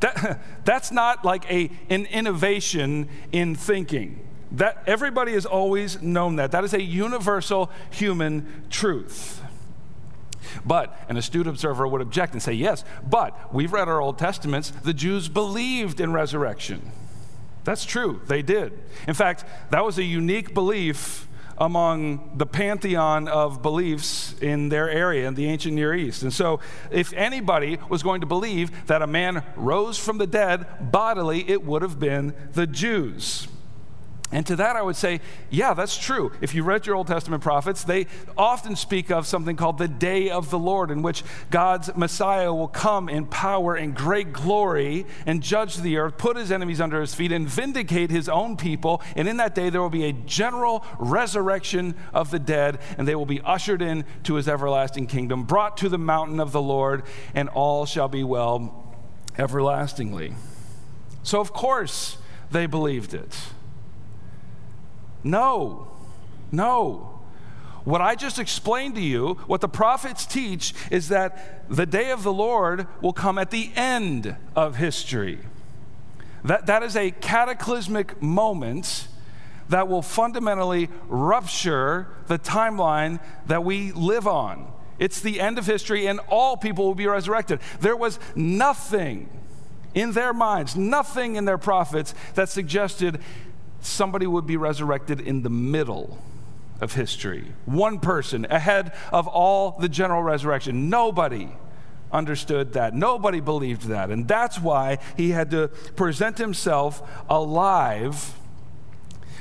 That, 0.00 0.40
that's 0.64 0.90
not 0.90 1.24
like 1.24 1.50
a, 1.50 1.70
an 1.88 2.06
innovation 2.06 3.08
in 3.32 3.54
thinking. 3.54 4.26
That 4.52 4.82
everybody 4.86 5.32
has 5.34 5.46
always 5.46 6.02
known 6.02 6.36
that. 6.36 6.50
That 6.50 6.64
is 6.64 6.74
a 6.74 6.82
universal 6.82 7.70
human 7.90 8.64
truth. 8.70 9.42
But 10.64 10.98
an 11.08 11.16
astute 11.16 11.46
observer 11.46 11.86
would 11.86 12.00
object 12.00 12.32
and 12.32 12.42
say, 12.42 12.52
yes, 12.54 12.84
but 13.08 13.54
we've 13.54 13.72
read 13.72 13.88
our 13.88 14.00
Old 14.00 14.18
Testaments. 14.18 14.70
The 14.70 14.94
Jews 14.94 15.28
believed 15.28 16.00
in 16.00 16.12
resurrection. 16.12 16.90
That's 17.64 17.84
true, 17.84 18.20
they 18.26 18.42
did. 18.42 18.78
In 19.06 19.14
fact, 19.14 19.44
that 19.70 19.84
was 19.84 19.98
a 19.98 20.04
unique 20.04 20.54
belief 20.54 21.26
among 21.58 22.38
the 22.38 22.46
pantheon 22.46 23.28
of 23.28 23.60
beliefs 23.60 24.34
in 24.40 24.70
their 24.70 24.88
area 24.88 25.28
in 25.28 25.34
the 25.34 25.46
ancient 25.46 25.74
Near 25.74 25.94
East. 25.94 26.22
And 26.22 26.32
so, 26.32 26.60
if 26.90 27.12
anybody 27.12 27.78
was 27.90 28.02
going 28.02 28.22
to 28.22 28.26
believe 28.26 28.86
that 28.86 29.02
a 29.02 29.06
man 29.06 29.44
rose 29.56 29.98
from 29.98 30.16
the 30.16 30.26
dead 30.26 30.66
bodily, 30.90 31.48
it 31.48 31.62
would 31.62 31.82
have 31.82 32.00
been 32.00 32.34
the 32.52 32.66
Jews. 32.66 33.46
And 34.32 34.46
to 34.46 34.54
that, 34.56 34.76
I 34.76 34.82
would 34.82 34.94
say, 34.94 35.20
yeah, 35.50 35.74
that's 35.74 35.98
true. 35.98 36.30
If 36.40 36.54
you 36.54 36.62
read 36.62 36.86
your 36.86 36.94
Old 36.94 37.08
Testament 37.08 37.42
prophets, 37.42 37.82
they 37.82 38.06
often 38.38 38.76
speak 38.76 39.10
of 39.10 39.26
something 39.26 39.56
called 39.56 39.78
the 39.78 39.88
day 39.88 40.30
of 40.30 40.50
the 40.50 40.58
Lord, 40.58 40.92
in 40.92 41.02
which 41.02 41.24
God's 41.50 41.90
Messiah 41.96 42.54
will 42.54 42.68
come 42.68 43.08
in 43.08 43.26
power 43.26 43.74
and 43.74 43.92
great 43.92 44.32
glory 44.32 45.04
and 45.26 45.42
judge 45.42 45.78
the 45.78 45.96
earth, 45.96 46.16
put 46.16 46.36
his 46.36 46.52
enemies 46.52 46.80
under 46.80 47.00
his 47.00 47.12
feet, 47.12 47.32
and 47.32 47.48
vindicate 47.48 48.10
his 48.10 48.28
own 48.28 48.56
people. 48.56 49.02
And 49.16 49.26
in 49.26 49.38
that 49.38 49.56
day, 49.56 49.68
there 49.68 49.80
will 49.80 49.90
be 49.90 50.04
a 50.04 50.12
general 50.12 50.84
resurrection 51.00 51.96
of 52.14 52.30
the 52.30 52.38
dead, 52.38 52.78
and 52.98 53.08
they 53.08 53.16
will 53.16 53.26
be 53.26 53.40
ushered 53.40 53.82
in 53.82 54.04
to 54.24 54.34
his 54.34 54.46
everlasting 54.46 55.08
kingdom, 55.08 55.42
brought 55.42 55.76
to 55.78 55.88
the 55.88 55.98
mountain 55.98 56.38
of 56.38 56.52
the 56.52 56.62
Lord, 56.62 57.02
and 57.34 57.48
all 57.48 57.84
shall 57.84 58.08
be 58.08 58.22
well 58.22 58.94
everlastingly. 59.36 60.34
So, 61.24 61.40
of 61.40 61.52
course, 61.52 62.16
they 62.52 62.66
believed 62.66 63.12
it. 63.12 63.36
No, 65.22 65.88
no. 66.50 67.20
What 67.84 68.00
I 68.00 68.14
just 68.14 68.38
explained 68.38 68.94
to 68.96 69.00
you, 69.00 69.34
what 69.46 69.60
the 69.60 69.68
prophets 69.68 70.26
teach, 70.26 70.74
is 70.90 71.08
that 71.08 71.64
the 71.68 71.86
day 71.86 72.10
of 72.10 72.22
the 72.22 72.32
Lord 72.32 72.86
will 73.00 73.12
come 73.12 73.38
at 73.38 73.50
the 73.50 73.70
end 73.74 74.36
of 74.54 74.76
history. 74.76 75.38
That, 76.44 76.66
that 76.66 76.82
is 76.82 76.96
a 76.96 77.10
cataclysmic 77.10 78.20
moment 78.20 79.08
that 79.68 79.88
will 79.88 80.02
fundamentally 80.02 80.88
rupture 81.08 82.08
the 82.26 82.38
timeline 82.38 83.20
that 83.46 83.64
we 83.64 83.92
live 83.92 84.26
on. 84.26 84.70
It's 84.98 85.20
the 85.20 85.40
end 85.40 85.58
of 85.58 85.66
history, 85.66 86.06
and 86.06 86.20
all 86.28 86.56
people 86.56 86.84
will 86.84 86.94
be 86.94 87.06
resurrected. 87.06 87.60
There 87.80 87.96
was 87.96 88.18
nothing 88.34 89.28
in 89.94 90.12
their 90.12 90.32
minds, 90.32 90.76
nothing 90.76 91.36
in 91.36 91.44
their 91.44 91.58
prophets 91.58 92.14
that 92.34 92.48
suggested 92.48 93.20
somebody 93.80 94.26
would 94.26 94.46
be 94.46 94.56
resurrected 94.56 95.20
in 95.20 95.42
the 95.42 95.50
middle 95.50 96.18
of 96.80 96.94
history. 96.94 97.52
One 97.66 98.00
person 98.00 98.46
ahead 98.50 98.92
of 99.12 99.28
all 99.28 99.76
the 99.78 99.88
general 99.88 100.22
resurrection. 100.22 100.88
Nobody 100.88 101.48
understood 102.12 102.72
that. 102.72 102.94
Nobody 102.94 103.40
believed 103.40 103.82
that. 103.82 104.10
And 104.10 104.26
that's 104.26 104.58
why 104.58 104.98
he 105.16 105.30
had 105.30 105.50
to 105.50 105.68
present 105.96 106.38
himself 106.38 107.02
alive 107.28 108.34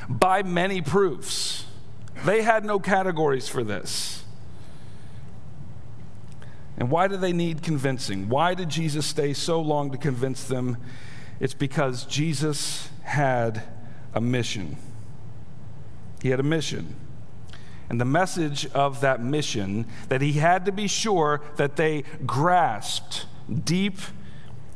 by 0.08 0.43
many 0.43 0.81
proofs. 0.81 1.65
They 2.25 2.41
had 2.41 2.65
no 2.65 2.79
categories 2.79 3.48
for 3.48 3.63
this. 3.63 4.24
And 6.77 6.89
why 6.89 7.08
do 7.08 7.17
they 7.17 7.34
need 7.34 7.62
convincing? 7.62 8.29
Why 8.29 8.53
did 8.53 8.69
Jesus 8.69 9.05
stay 9.05 9.34
so 9.34 9.60
long 9.62 9.91
to 9.91 9.98
convince 9.98 10.43
them? 10.46 10.77
It's 11.39 11.53
because 11.53 12.05
Jesus 12.05 12.89
had 13.03 13.63
a 14.13 14.22
mission. 14.22 14.78
He 16.22 16.30
had 16.30 16.39
a 16.39 16.44
mission. 16.44 16.96
And 17.89 18.00
the 18.00 18.06
message 18.06 18.68
of 18.68 19.01
that 19.01 19.22
mission 19.22 19.88
that 20.10 20.22
he 20.22 20.34
had 20.34 20.66
to 20.66 20.72
be 20.72 20.88
sure 20.88 21.42
that 21.56 21.75
they 21.75 22.04
grasped 22.25 23.25
deep 23.63 23.98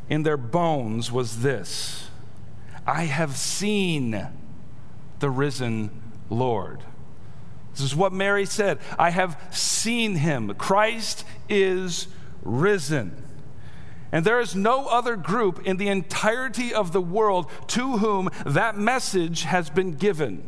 in 0.09 0.23
their 0.23 0.37
bones 0.37 1.11
was 1.11 1.41
this 1.41 2.09
I 2.85 3.03
have 3.03 3.37
seen 3.37 4.27
the 5.19 5.29
risen 5.29 5.89
Lord. 6.29 6.83
This 7.71 7.81
is 7.81 7.95
what 7.95 8.13
Mary 8.13 8.45
said 8.45 8.79
I 8.97 9.11
have 9.11 9.39
seen 9.51 10.15
him. 10.15 10.53
Christ 10.55 11.23
is 11.47 12.07
risen. 12.41 13.23
And 14.13 14.23
there 14.23 14.39
is 14.39 14.55
no 14.55 14.85
other 14.85 15.15
group 15.15 15.65
in 15.65 15.77
the 15.77 15.87
entirety 15.87 16.71
of 16.71 16.93
the 16.93 17.01
world 17.01 17.49
to 17.69 17.97
whom 17.97 18.29
that 18.45 18.77
message 18.77 19.41
has 19.41 19.71
been 19.71 19.93
given. 19.93 20.47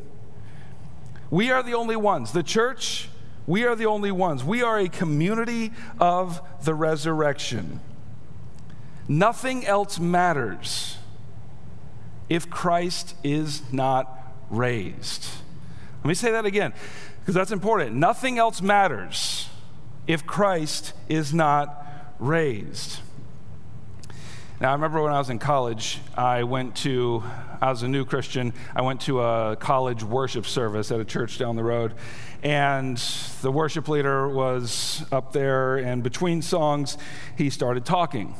We 1.31 1.49
are 1.49 1.63
the 1.63 1.73
only 1.73 1.95
ones. 1.95 2.31
The 2.31 2.43
church, 2.43 3.09
we 3.47 3.65
are 3.65 3.75
the 3.75 3.87
only 3.87 4.11
ones. 4.11 4.43
We 4.43 4.61
are 4.61 4.77
a 4.77 4.87
community 4.87 5.73
of 5.99 6.47
the 6.63 6.75
resurrection. 6.75 7.79
Nothing 9.07 9.65
else 9.65 9.97
matters 9.97 10.97
if 12.29 12.47
Christ 12.51 13.15
is 13.23 13.63
not 13.73 14.35
raised. 14.51 15.25
Let 16.03 16.09
me 16.09 16.13
say 16.13 16.29
that 16.31 16.45
again, 16.45 16.71
because 17.19 17.33
that's 17.33 17.51
important. 17.51 17.95
Nothing 17.95 18.37
else 18.37 18.61
matters 18.61 19.49
if 20.05 20.27
Christ 20.27 20.93
is 21.09 21.33
not 21.33 21.83
raised. 22.19 22.99
Now, 24.61 24.69
I 24.69 24.73
remember 24.73 25.01
when 25.01 25.11
I 25.11 25.19
was 25.19 25.29
in 25.29 25.37
college, 25.37 25.99
I 26.15 26.43
went 26.43 26.77
to, 26.77 27.21
I 27.61 27.69
was 27.69 27.83
a 27.83 27.89
new 27.89 28.05
Christian, 28.05 28.53
I 28.73 28.83
went 28.83 29.01
to 29.01 29.19
a 29.19 29.57
college 29.57 30.01
worship 30.01 30.45
service 30.45 30.93
at 30.93 30.99
a 31.01 31.03
church 31.03 31.37
down 31.37 31.57
the 31.57 31.63
road. 31.63 31.93
And 32.41 32.95
the 33.41 33.51
worship 33.51 33.89
leader 33.89 34.29
was 34.29 35.03
up 35.11 35.33
there, 35.33 35.75
and 35.75 36.01
between 36.01 36.41
songs, 36.41 36.97
he 37.37 37.49
started 37.49 37.83
talking. 37.83 38.33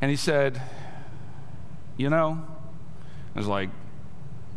And 0.00 0.12
he 0.12 0.16
said, 0.16 0.62
You 1.96 2.08
know, 2.08 2.46
there's 3.34 3.48
like 3.48 3.70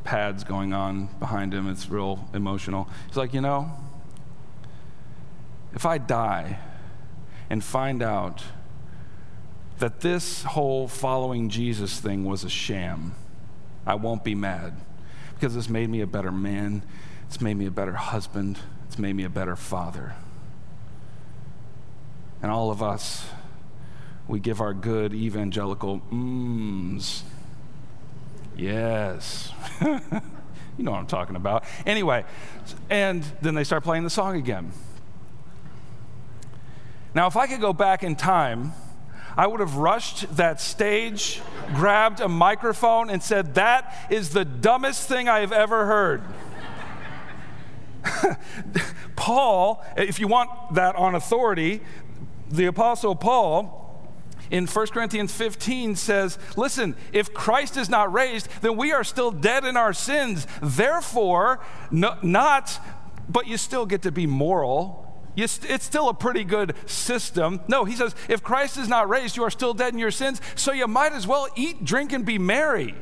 pads 0.03 0.43
going 0.43 0.73
on 0.73 1.07
behind 1.17 1.51
him, 1.51 1.67
it's 1.67 1.89
real 1.89 2.29
emotional. 2.31 2.87
He's 3.07 3.17
like, 3.17 3.33
You 3.33 3.41
know, 3.41 3.71
if 5.73 5.83
I 5.83 5.97
die 5.97 6.59
and 7.49 7.63
find 7.63 8.03
out 8.03 8.43
that 9.83 9.99
this 9.99 10.43
whole 10.43 10.87
following 10.87 11.49
Jesus 11.49 11.99
thing 11.99 12.23
was 12.23 12.45
a 12.45 12.49
sham, 12.49 13.13
I 13.85 13.95
won't 13.95 14.23
be 14.23 14.33
mad 14.33 14.79
because 15.33 15.57
it's 15.57 15.67
made 15.67 15.89
me 15.89 15.99
a 15.99 16.07
better 16.07 16.31
man, 16.31 16.83
it's 17.27 17.41
made 17.41 17.57
me 17.57 17.65
a 17.65 17.71
better 17.71 17.91
husband, 17.91 18.59
it's 18.87 18.97
made 18.97 19.11
me 19.11 19.25
a 19.25 19.29
better 19.29 19.57
father. 19.57 20.13
And 22.41 22.49
all 22.49 22.71
of 22.71 22.81
us, 22.81 23.25
we 24.25 24.39
give 24.39 24.61
our 24.61 24.73
good 24.73 25.13
evangelical 25.13 25.99
mms. 26.13 27.23
Yes. 28.55 29.51
you 29.81 29.99
know 30.77 30.91
what 30.91 30.99
I'm 30.99 31.07
talking 31.07 31.35
about. 31.35 31.65
Anyway, 31.85 32.23
and 32.89 33.21
then 33.41 33.53
they 33.53 33.65
start 33.65 33.83
playing 33.83 34.05
the 34.05 34.09
song 34.09 34.37
again. 34.37 34.71
Now, 37.13 37.27
if 37.27 37.35
I 37.35 37.47
could 37.47 37.59
go 37.59 37.73
back 37.73 38.01
in 38.01 38.15
time, 38.15 38.71
I 39.35 39.47
would 39.47 39.59
have 39.59 39.75
rushed 39.75 40.35
that 40.37 40.61
stage, 40.61 41.41
grabbed 41.73 42.19
a 42.19 42.29
microphone, 42.29 43.09
and 43.09 43.21
said, 43.21 43.55
That 43.55 44.07
is 44.09 44.29
the 44.29 44.45
dumbest 44.45 45.07
thing 45.07 45.27
I 45.27 45.39
have 45.39 45.51
ever 45.51 45.85
heard. 45.85 46.21
Paul, 49.15 49.83
if 49.97 50.19
you 50.19 50.27
want 50.27 50.49
that 50.75 50.95
on 50.95 51.15
authority, 51.15 51.81
the 52.49 52.65
Apostle 52.65 53.15
Paul 53.15 53.79
in 54.51 54.67
1 54.67 54.87
Corinthians 54.87 55.33
15 55.33 55.95
says, 55.95 56.37
Listen, 56.55 56.95
if 57.11 57.33
Christ 57.33 57.75
is 57.75 57.89
not 57.89 58.13
raised, 58.13 58.47
then 58.61 58.77
we 58.77 58.91
are 58.91 59.03
still 59.03 59.31
dead 59.31 59.65
in 59.65 59.77
our 59.77 59.93
sins. 59.93 60.45
Therefore, 60.61 61.59
no, 61.89 62.17
not, 62.21 62.79
but 63.27 63.47
you 63.47 63.57
still 63.57 63.87
get 63.87 64.03
to 64.03 64.11
be 64.11 64.27
moral 64.27 65.02
it's 65.35 65.83
still 65.83 66.09
a 66.09 66.13
pretty 66.13 66.43
good 66.43 66.75
system. 66.85 67.61
No, 67.67 67.85
he 67.85 67.95
says, 67.95 68.15
if 68.29 68.43
Christ 68.43 68.77
is 68.77 68.87
not 68.87 69.09
raised, 69.09 69.35
you 69.35 69.43
are 69.43 69.49
still 69.49 69.73
dead 69.73 69.93
in 69.93 69.99
your 69.99 70.11
sins, 70.11 70.41
so 70.55 70.71
you 70.71 70.87
might 70.87 71.13
as 71.13 71.25
well 71.25 71.47
eat, 71.55 71.83
drink, 71.83 72.13
and 72.13 72.25
be 72.25 72.37
merry. 72.37 72.95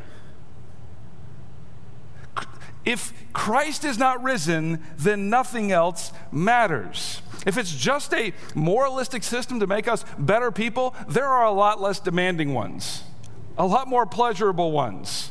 If 2.84 3.14
Christ 3.34 3.86
is 3.86 3.98
not 3.98 4.24
risen, 4.24 4.82
then 4.98 5.30
nothing 5.30 5.72
else 5.72 6.12
matters. 6.32 7.22
If 7.46 7.58
it's 7.58 7.74
just 7.74 8.14
a 8.14 8.34
moralistic 8.56 9.24
system 9.24 9.60
to 9.60 9.68
make 9.68 9.88
us 9.88 10.06
better 10.18 10.52
people, 10.52 10.96
there 11.08 11.28
are 11.28 11.46
a 11.46 11.52
lot 11.52 11.82
less 11.82 12.00
demanding 12.00 12.54
ones, 12.54 13.04
a 13.58 13.66
lot 13.66 13.88
more 13.88 14.06
pleasurable 14.06 14.72
ones 14.72 15.31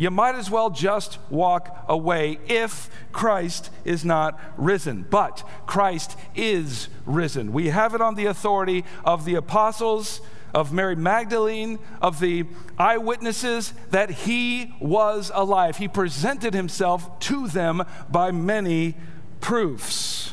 you 0.00 0.10
might 0.10 0.34
as 0.34 0.50
well 0.50 0.70
just 0.70 1.18
walk 1.28 1.84
away 1.86 2.38
if 2.48 2.88
Christ 3.12 3.68
is 3.84 4.02
not 4.02 4.40
risen. 4.56 5.04
But 5.10 5.46
Christ 5.66 6.16
is 6.34 6.88
risen. 7.04 7.52
We 7.52 7.68
have 7.68 7.94
it 7.94 8.00
on 8.00 8.14
the 8.14 8.24
authority 8.24 8.86
of 9.04 9.26
the 9.26 9.34
apostles, 9.34 10.22
of 10.54 10.72
Mary 10.72 10.96
Magdalene, 10.96 11.78
of 12.00 12.18
the 12.18 12.46
eyewitnesses 12.78 13.74
that 13.90 14.10
he 14.10 14.74
was 14.80 15.30
alive. 15.34 15.76
He 15.76 15.86
presented 15.86 16.54
himself 16.54 17.20
to 17.20 17.48
them 17.48 17.84
by 18.10 18.30
many 18.30 18.94
proofs. 19.42 20.32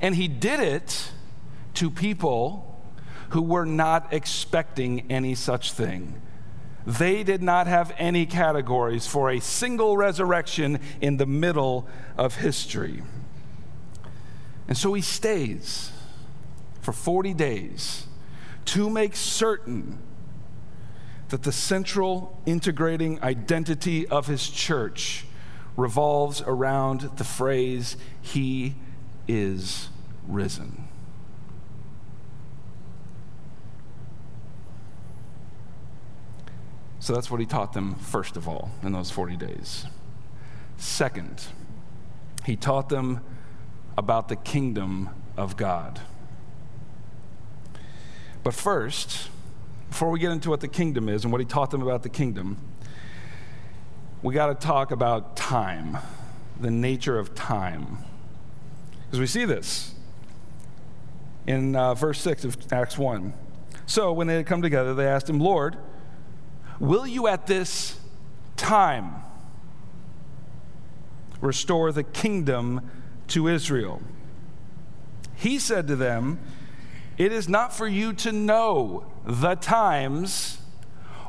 And 0.00 0.14
he 0.14 0.28
did 0.28 0.60
it 0.60 1.10
to 1.74 1.90
people 1.90 2.80
who 3.30 3.42
were 3.42 3.66
not 3.66 4.12
expecting 4.12 5.10
any 5.10 5.34
such 5.34 5.72
thing. 5.72 6.22
They 6.86 7.24
did 7.24 7.42
not 7.42 7.66
have 7.66 7.92
any 7.98 8.26
categories 8.26 9.06
for 9.06 9.30
a 9.30 9.40
single 9.40 9.96
resurrection 9.96 10.78
in 11.00 11.16
the 11.16 11.26
middle 11.26 11.88
of 12.16 12.36
history. 12.36 13.02
And 14.68 14.76
so 14.76 14.94
he 14.94 15.02
stays 15.02 15.90
for 16.80 16.92
40 16.92 17.34
days 17.34 18.06
to 18.66 18.88
make 18.88 19.16
certain 19.16 19.98
that 21.28 21.42
the 21.42 21.52
central 21.52 22.40
integrating 22.46 23.20
identity 23.22 24.06
of 24.06 24.28
his 24.28 24.48
church 24.48 25.24
revolves 25.76 26.42
around 26.46 27.00
the 27.16 27.24
phrase, 27.24 27.96
He 28.22 28.76
is 29.28 29.88
risen. 30.26 30.85
So 37.06 37.12
that's 37.12 37.30
what 37.30 37.38
he 37.38 37.46
taught 37.46 37.72
them, 37.72 37.94
first 37.94 38.36
of 38.36 38.48
all, 38.48 38.72
in 38.82 38.90
those 38.90 39.12
40 39.12 39.36
days. 39.36 39.86
Second, 40.76 41.44
he 42.44 42.56
taught 42.56 42.88
them 42.88 43.20
about 43.96 44.26
the 44.26 44.34
kingdom 44.34 45.10
of 45.36 45.56
God. 45.56 46.00
But 48.42 48.54
first, 48.54 49.28
before 49.88 50.10
we 50.10 50.18
get 50.18 50.32
into 50.32 50.50
what 50.50 50.58
the 50.58 50.66
kingdom 50.66 51.08
is 51.08 51.22
and 51.22 51.30
what 51.30 51.40
he 51.40 51.44
taught 51.44 51.70
them 51.70 51.80
about 51.80 52.02
the 52.02 52.08
kingdom, 52.08 52.56
we 54.20 54.34
got 54.34 54.48
to 54.48 54.66
talk 54.66 54.90
about 54.90 55.36
time, 55.36 55.98
the 56.60 56.72
nature 56.72 57.20
of 57.20 57.36
time. 57.36 57.98
Because 59.04 59.20
we 59.20 59.28
see 59.28 59.44
this 59.44 59.94
in 61.46 61.76
uh, 61.76 61.94
verse 61.94 62.20
6 62.20 62.44
of 62.44 62.72
Acts 62.72 62.98
1. 62.98 63.32
So 63.86 64.12
when 64.12 64.26
they 64.26 64.34
had 64.34 64.46
come 64.46 64.60
together, 64.60 64.92
they 64.92 65.06
asked 65.06 65.30
him, 65.30 65.38
Lord, 65.38 65.76
Will 66.78 67.06
you 67.06 67.26
at 67.26 67.46
this 67.46 67.98
time 68.56 69.14
restore 71.40 71.92
the 71.92 72.02
kingdom 72.02 72.90
to 73.28 73.48
Israel? 73.48 74.02
He 75.34 75.58
said 75.58 75.86
to 75.88 75.96
them, 75.96 76.38
It 77.18 77.32
is 77.32 77.48
not 77.48 77.74
for 77.74 77.86
you 77.86 78.12
to 78.14 78.32
know 78.32 79.06
the 79.24 79.54
times 79.54 80.58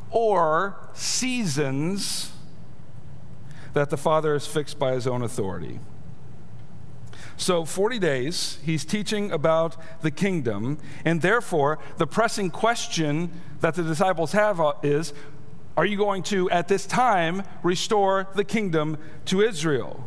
or 0.10 0.78
seasons 0.94 2.32
that 3.74 3.90
the 3.90 3.98
Father 3.98 4.34
has 4.34 4.48
fixed 4.48 4.80
by 4.80 4.94
his 4.94 5.06
own 5.06 5.22
authority. 5.22 5.80
So, 7.40 7.66
40 7.66 8.00
days, 8.00 8.58
he's 8.64 8.84
teaching 8.84 9.32
about 9.32 9.78
the 10.02 10.10
kingdom, 10.10 10.80
and 11.06 11.22
therefore, 11.22 11.78
the 11.98 12.08
pressing 12.08 12.50
question 12.50 13.30
that 13.60 13.76
the 13.76 13.84
disciples 13.84 14.32
have 14.32 14.60
uh, 14.60 14.74
is 14.82 15.14
are 15.78 15.86
you 15.86 15.96
going 15.96 16.24
to, 16.24 16.50
at 16.50 16.68
this 16.68 16.88
time, 16.88 17.44
restore 17.62 18.28
the 18.34 18.44
kingdom 18.44 18.98
to 19.26 19.42
Israel? 19.42 20.04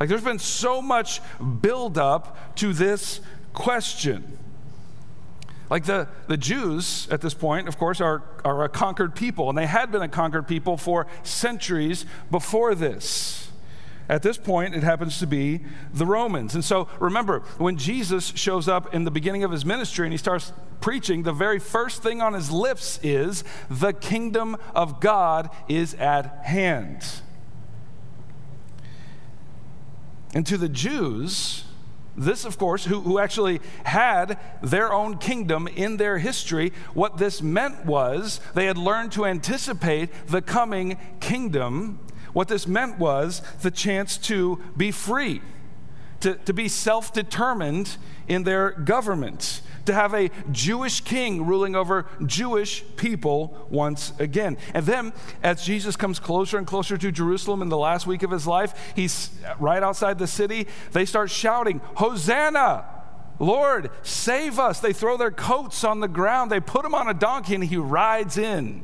Like, 0.00 0.08
there's 0.08 0.24
been 0.24 0.38
so 0.38 0.80
much 0.80 1.20
buildup 1.60 2.56
to 2.56 2.72
this 2.72 3.20
question. 3.52 4.38
Like, 5.68 5.84
the, 5.84 6.08
the 6.26 6.38
Jews 6.38 7.06
at 7.10 7.20
this 7.20 7.34
point, 7.34 7.68
of 7.68 7.76
course, 7.76 8.00
are, 8.00 8.22
are 8.46 8.64
a 8.64 8.68
conquered 8.70 9.14
people, 9.14 9.50
and 9.50 9.58
they 9.58 9.66
had 9.66 9.92
been 9.92 10.02
a 10.02 10.08
conquered 10.08 10.48
people 10.48 10.78
for 10.78 11.06
centuries 11.22 12.06
before 12.30 12.74
this. 12.74 13.50
At 14.08 14.22
this 14.22 14.36
point, 14.36 14.74
it 14.74 14.82
happens 14.82 15.18
to 15.20 15.26
be 15.26 15.60
the 15.92 16.04
Romans. 16.04 16.54
And 16.54 16.64
so 16.64 16.88
remember, 17.00 17.40
when 17.56 17.78
Jesus 17.78 18.32
shows 18.34 18.68
up 18.68 18.94
in 18.94 19.04
the 19.04 19.10
beginning 19.10 19.44
of 19.44 19.50
his 19.50 19.64
ministry 19.64 20.06
and 20.06 20.12
he 20.12 20.18
starts 20.18 20.52
preaching, 20.80 21.22
the 21.22 21.32
very 21.32 21.58
first 21.58 22.02
thing 22.02 22.20
on 22.20 22.34
his 22.34 22.50
lips 22.50 23.00
is, 23.02 23.44
The 23.70 23.94
kingdom 23.94 24.56
of 24.74 25.00
God 25.00 25.48
is 25.68 25.94
at 25.94 26.44
hand. 26.44 27.02
And 30.34 30.46
to 30.46 30.58
the 30.58 30.68
Jews, 30.68 31.64
this, 32.16 32.44
of 32.44 32.58
course, 32.58 32.84
who, 32.84 33.00
who 33.00 33.18
actually 33.18 33.60
had 33.84 34.38
their 34.62 34.92
own 34.92 35.16
kingdom 35.16 35.66
in 35.68 35.96
their 35.96 36.18
history, 36.18 36.72
what 36.92 37.16
this 37.16 37.40
meant 37.40 37.86
was 37.86 38.40
they 38.54 38.66
had 38.66 38.76
learned 38.76 39.12
to 39.12 39.24
anticipate 39.24 40.10
the 40.26 40.42
coming 40.42 40.98
kingdom 41.20 42.00
what 42.34 42.48
this 42.48 42.66
meant 42.66 42.98
was 42.98 43.40
the 43.62 43.70
chance 43.70 44.18
to 44.18 44.60
be 44.76 44.90
free, 44.90 45.40
to, 46.20 46.34
to 46.34 46.52
be 46.52 46.68
self 46.68 47.12
determined 47.12 47.96
in 48.28 48.42
their 48.42 48.72
government, 48.72 49.62
to 49.86 49.94
have 49.94 50.14
a 50.14 50.30
Jewish 50.50 51.00
king 51.00 51.46
ruling 51.46 51.76
over 51.76 52.06
Jewish 52.26 52.84
people 52.96 53.66
once 53.70 54.12
again. 54.18 54.58
And 54.74 54.84
then, 54.84 55.12
as 55.42 55.64
Jesus 55.64 55.96
comes 55.96 56.18
closer 56.18 56.58
and 56.58 56.66
closer 56.66 56.98
to 56.98 57.12
Jerusalem 57.12 57.62
in 57.62 57.68
the 57.68 57.78
last 57.78 58.06
week 58.06 58.22
of 58.22 58.30
his 58.30 58.46
life, 58.46 58.92
he's 58.96 59.30
right 59.58 59.82
outside 59.82 60.18
the 60.18 60.26
city. 60.26 60.66
They 60.92 61.04
start 61.06 61.30
shouting, 61.30 61.80
Hosanna! 61.96 62.86
Lord, 63.40 63.90
save 64.02 64.58
us. 64.60 64.78
They 64.78 64.92
throw 64.92 65.16
their 65.16 65.32
coats 65.32 65.82
on 65.82 65.98
the 65.98 66.08
ground. 66.08 66.52
They 66.52 66.60
put 66.60 66.84
him 66.84 66.94
on 66.94 67.08
a 67.08 67.14
donkey, 67.14 67.56
and 67.56 67.64
he 67.64 67.76
rides 67.76 68.38
in 68.38 68.82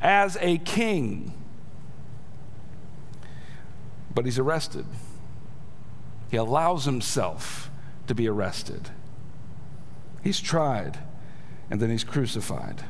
as 0.00 0.36
a 0.40 0.58
king 0.58 1.32
but 4.14 4.24
he's 4.24 4.38
arrested. 4.38 4.86
He 6.30 6.36
allows 6.36 6.84
himself 6.84 7.70
to 8.06 8.14
be 8.14 8.28
arrested. 8.28 8.90
He's 10.22 10.40
tried, 10.40 10.98
and 11.70 11.80
then 11.80 11.90
he's 11.90 12.04
crucified. 12.04 12.84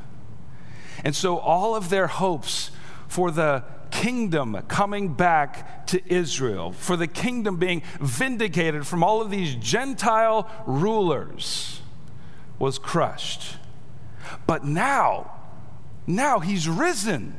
And 1.04 1.14
so, 1.14 1.38
all 1.38 1.74
of 1.74 1.90
their 1.90 2.06
hopes 2.06 2.70
for 3.08 3.30
the 3.30 3.64
kingdom 3.90 4.60
coming 4.68 5.14
back 5.14 5.87
to 5.87 6.00
Israel, 6.12 6.72
for 6.72 6.96
the 6.96 7.06
kingdom 7.06 7.58
being 7.58 7.82
vindicated 8.00 8.87
from 8.87 9.04
all 9.04 9.20
of 9.20 9.30
these 9.30 9.54
Gentile 9.56 10.50
rulers, 10.66 11.80
was 12.58 12.78
crushed. 12.78 13.56
But 14.46 14.64
now, 14.64 15.32
now 16.06 16.40
he's 16.40 16.68
risen. 16.68 17.37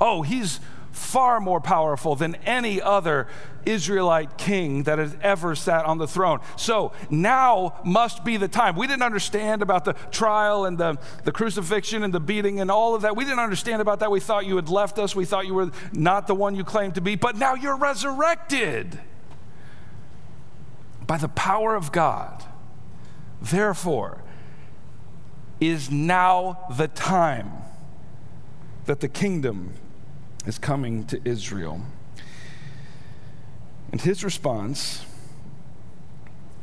Oh, 0.00 0.22
he's 0.22 0.60
far 0.92 1.40
more 1.40 1.60
powerful 1.60 2.14
than 2.14 2.34
any 2.46 2.80
other 2.80 3.26
Israelite 3.64 4.36
king 4.38 4.84
that 4.84 4.98
has 4.98 5.16
ever 5.22 5.54
sat 5.54 5.84
on 5.84 5.98
the 5.98 6.06
throne. 6.06 6.40
So 6.56 6.92
now 7.10 7.80
must 7.84 8.24
be 8.24 8.36
the 8.36 8.48
time. 8.48 8.76
We 8.76 8.86
didn't 8.86 9.02
understand 9.02 9.62
about 9.62 9.84
the 9.84 9.94
trial 10.10 10.64
and 10.64 10.76
the, 10.78 10.98
the 11.24 11.32
crucifixion 11.32 12.02
and 12.02 12.12
the 12.12 12.20
beating 12.20 12.60
and 12.60 12.70
all 12.70 12.94
of 12.94 13.02
that. 13.02 13.16
We 13.16 13.24
didn't 13.24 13.40
understand 13.40 13.80
about 13.80 14.00
that. 14.00 14.10
We 14.10 14.20
thought 14.20 14.46
you 14.46 14.56
had 14.56 14.68
left 14.68 14.98
us. 14.98 15.16
We 15.16 15.24
thought 15.24 15.46
you 15.46 15.54
were 15.54 15.70
not 15.92 16.26
the 16.26 16.34
one 16.34 16.54
you 16.54 16.64
claimed 16.64 16.94
to 16.96 17.00
be, 17.00 17.14
but 17.14 17.36
now 17.36 17.54
you're 17.54 17.76
resurrected 17.76 18.98
by 21.06 21.18
the 21.18 21.28
power 21.28 21.74
of 21.74 21.92
God. 21.92 22.44
Therefore, 23.40 24.22
is 25.60 25.90
now 25.90 26.66
the 26.76 26.88
time 26.88 27.52
that 28.86 29.00
the 29.00 29.08
kingdom 29.08 29.74
is 30.46 30.58
coming 30.58 31.04
to 31.06 31.20
Israel. 31.24 31.80
And 33.90 34.00
his 34.00 34.24
response 34.24 35.04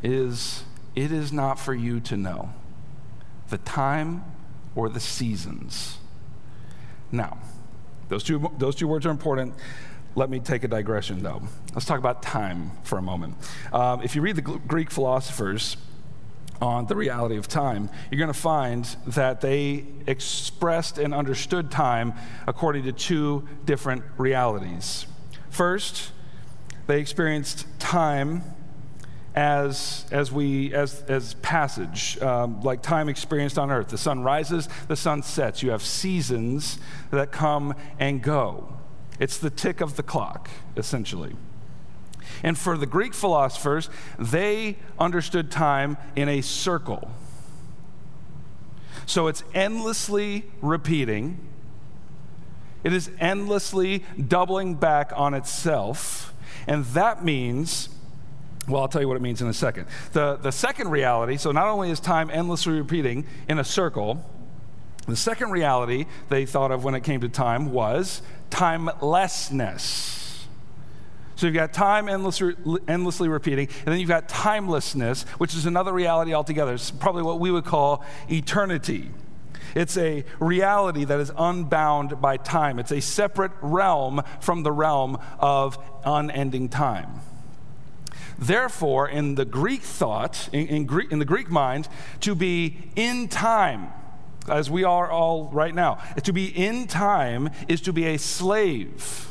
is 0.03 0.63
It 0.95 1.11
is 1.11 1.31
not 1.31 1.59
for 1.59 1.73
you 1.73 1.99
to 2.01 2.17
know 2.17 2.49
the 3.49 3.57
time 3.59 4.23
or 4.75 4.89
the 4.89 4.99
seasons. 4.99 5.97
Now, 7.11 7.39
those 8.09 8.23
two, 8.23 8.51
those 8.57 8.75
two 8.75 8.87
words 8.87 9.05
are 9.05 9.11
important. 9.11 9.53
Let 10.15 10.29
me 10.29 10.39
take 10.39 10.63
a 10.63 10.67
digression, 10.67 11.21
though. 11.21 11.41
Let's 11.73 11.85
talk 11.85 11.99
about 11.99 12.23
time 12.23 12.71
for 12.83 12.97
a 12.97 13.01
moment. 13.01 13.35
Um, 13.71 14.01
if 14.01 14.15
you 14.15 14.21
read 14.21 14.35
the 14.35 14.41
Greek 14.41 14.89
philosophers, 14.89 15.77
on 16.61 16.87
the 16.87 16.95
reality 16.95 17.37
of 17.37 17.47
time, 17.47 17.89
you're 18.11 18.19
going 18.19 18.33
to 18.33 18.39
find 18.39 18.85
that 19.07 19.41
they 19.41 19.85
expressed 20.07 20.97
and 20.97 21.13
understood 21.13 21.71
time 21.71 22.13
according 22.47 22.83
to 22.83 22.91
two 22.91 23.47
different 23.65 24.03
realities. 24.17 25.05
First, 25.49 26.11
they 26.87 26.99
experienced 26.99 27.65
time 27.79 28.43
as, 29.35 30.05
as 30.11 30.31
we 30.31 30.73
as, 30.73 31.01
as 31.03 31.35
passage 31.35 32.19
um, 32.21 32.61
like 32.61 32.81
time 32.81 33.07
experienced 33.07 33.57
on 33.57 33.71
earth. 33.71 33.89
The 33.89 33.97
sun 33.97 34.23
rises 34.23 34.67
the 34.87 34.95
sun 34.95 35.23
sets. 35.23 35.63
You 35.63 35.71
have 35.71 35.83
seasons 35.83 36.79
that 37.11 37.31
come 37.31 37.75
and 37.99 38.21
go. 38.21 38.73
It's 39.19 39.37
the 39.37 39.49
tick 39.49 39.81
of 39.81 39.95
the 39.95 40.03
clock 40.03 40.49
essentially 40.75 41.35
and 42.43 42.57
for 42.57 42.77
the 42.77 42.85
Greek 42.85 43.13
philosophers, 43.13 43.89
they 44.17 44.77
understood 44.97 45.51
time 45.51 45.97
in 46.15 46.29
a 46.29 46.41
circle. 46.41 47.11
So 49.05 49.27
it's 49.27 49.43
endlessly 49.53 50.45
repeating, 50.61 51.39
it 52.83 52.93
is 52.93 53.09
endlessly 53.19 54.03
doubling 54.27 54.75
back 54.75 55.11
on 55.15 55.33
itself. 55.33 56.33
And 56.67 56.85
that 56.85 57.25
means 57.25 57.89
Well, 58.69 58.83
I'll 58.83 58.87
tell 58.87 59.01
you 59.01 59.07
what 59.07 59.17
it 59.17 59.21
means 59.21 59.41
in 59.41 59.47
a 59.47 59.53
second. 59.53 59.87
The, 60.13 60.35
the 60.35 60.51
second 60.51 60.89
reality 60.89 61.37
so, 61.37 61.51
not 61.51 61.67
only 61.67 61.89
is 61.89 61.99
time 61.99 62.29
endlessly 62.29 62.73
repeating 62.73 63.25
in 63.47 63.57
a 63.57 63.63
circle, 63.63 64.23
the 65.07 65.15
second 65.15 65.49
reality 65.49 66.05
they 66.29 66.45
thought 66.45 66.71
of 66.71 66.83
when 66.83 66.93
it 66.93 67.03
came 67.03 67.21
to 67.21 67.29
time 67.29 67.71
was 67.71 68.21
timelessness. 68.51 70.18
So 71.39 71.47
you've 71.47 71.55
got 71.55 71.71
time 71.71 72.09
endlessly, 72.09 72.53
endlessly 72.85 73.29
repeating, 73.29 73.69
and 73.85 73.93
then 73.93 74.01
you've 74.01 74.09
got 74.09 74.27
timelessness, 74.27 75.23
which 75.37 75.55
is 75.55 75.65
another 75.65 75.93
reality 75.93 76.33
altogether. 76.33 76.73
It's 76.73 76.91
probably 76.91 77.23
what 77.23 77.39
we 77.39 77.49
would 77.49 77.63
call 77.63 78.03
eternity. 78.29 79.09
It's 79.73 79.95
a 79.95 80.25
reality 80.41 81.05
that 81.05 81.17
is 81.17 81.31
unbound 81.37 82.19
by 82.19 82.35
time. 82.35 82.77
It's 82.77 82.91
a 82.91 82.99
separate 82.99 83.53
realm 83.61 84.21
from 84.41 84.63
the 84.63 84.73
realm 84.73 85.17
of 85.39 85.81
unending 86.03 86.67
time. 86.67 87.21
Therefore, 88.37 89.07
in 89.07 89.35
the 89.35 89.45
Greek 89.45 89.83
thought, 89.83 90.49
in, 90.51 90.67
in, 90.67 90.85
Greek, 90.85 91.09
in 91.09 91.19
the 91.19 91.25
Greek 91.25 91.49
mind, 91.49 91.87
to 92.19 92.35
be 92.35 92.91
in 92.97 93.29
time, 93.29 93.87
as 94.49 94.69
we 94.69 94.83
are 94.83 95.09
all 95.09 95.45
right 95.53 95.73
now, 95.73 95.99
to 96.21 96.33
be 96.33 96.47
in 96.47 96.85
time 96.87 97.49
is 97.69 97.79
to 97.79 97.93
be 97.93 98.07
a 98.07 98.17
slave, 98.17 99.28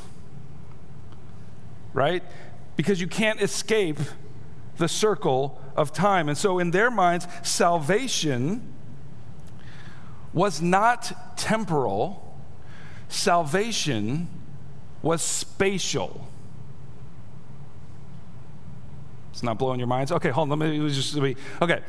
right? 1.92 2.22
Because 2.76 3.00
you 3.00 3.06
can't 3.06 3.40
escape 3.40 3.98
the 4.76 4.88
circle 4.88 5.60
of 5.76 5.92
time. 5.92 6.28
And 6.28 6.38
so, 6.38 6.58
in 6.58 6.70
their 6.70 6.90
minds, 6.90 7.26
salvation 7.42 8.74
was 10.32 10.62
not 10.62 11.36
temporal, 11.36 12.36
salvation 13.08 14.28
was 15.02 15.22
spatial. 15.22 16.28
It's 19.38 19.42
not 19.42 19.56
blowing 19.56 19.78
your 19.78 19.86
minds? 19.86 20.10
Okay, 20.10 20.30
hold 20.30 20.50
on. 20.50 20.58
Let 20.58 20.70
me 20.70 20.88
just 20.88 21.14
let. 21.14 21.36
Okay. 21.62 21.80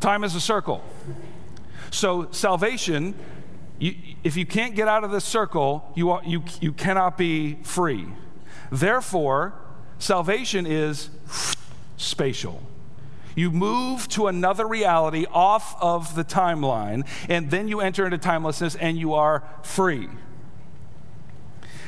Time 0.00 0.24
is 0.24 0.34
a 0.34 0.40
circle. 0.40 0.82
So 1.90 2.28
salvation, 2.30 3.14
you, 3.78 3.94
if 4.24 4.36
you 4.36 4.46
can't 4.46 4.74
get 4.74 4.88
out 4.88 5.04
of 5.04 5.10
this 5.10 5.24
circle, 5.24 5.92
you, 5.94 6.18
you, 6.24 6.42
you 6.60 6.72
cannot 6.72 7.18
be 7.18 7.58
free. 7.62 8.06
Therefore, 8.70 9.54
salvation 9.98 10.66
is 10.66 11.10
spatial. 11.96 12.62
You 13.34 13.52
move 13.52 14.08
to 14.08 14.26
another 14.26 14.66
reality 14.66 15.24
off 15.30 15.80
of 15.80 16.16
the 16.16 16.24
timeline, 16.24 17.06
and 17.28 17.50
then 17.50 17.68
you 17.68 17.80
enter 17.80 18.04
into 18.04 18.18
timelessness 18.18 18.74
and 18.74 18.98
you 18.98 19.14
are 19.14 19.44
free. 19.62 20.08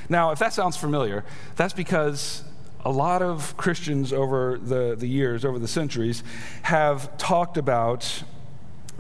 Now, 0.09 0.31
if 0.31 0.39
that 0.39 0.53
sounds 0.53 0.77
familiar, 0.77 1.25
that's 1.57 1.73
because 1.73 2.45
a 2.85 2.91
lot 2.91 3.23
of 3.23 3.57
Christians 3.57 4.13
over 4.13 4.59
the, 4.59 4.97
the 4.97 5.09
years, 5.09 5.45
over 5.45 5.59
the 5.59 5.69
centuries, 5.69 6.23
have 6.63 7.17
talked 7.19 7.57
about 7.57 8.23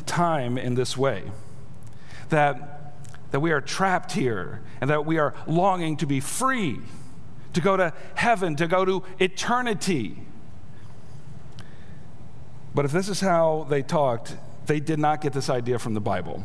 time 0.06 0.58
in 0.58 0.74
this 0.74 0.96
way 0.96 1.22
that, 2.28 2.94
that 3.30 3.40
we 3.40 3.52
are 3.52 3.60
trapped 3.60 4.12
here 4.12 4.60
and 4.80 4.90
that 4.90 5.06
we 5.06 5.18
are 5.18 5.34
longing 5.46 5.96
to 5.98 6.06
be 6.06 6.20
free, 6.20 6.78
to 7.52 7.60
go 7.60 7.76
to 7.76 7.92
heaven, 8.14 8.56
to 8.56 8.66
go 8.66 8.84
to 8.84 9.02
eternity. 9.18 10.22
But 12.74 12.84
if 12.84 12.92
this 12.92 13.08
is 13.08 13.20
how 13.20 13.66
they 13.68 13.82
talked, 13.82 14.36
they 14.66 14.80
did 14.80 14.98
not 14.98 15.20
get 15.20 15.32
this 15.32 15.50
idea 15.50 15.78
from 15.78 15.94
the 15.94 16.00
Bible. 16.00 16.44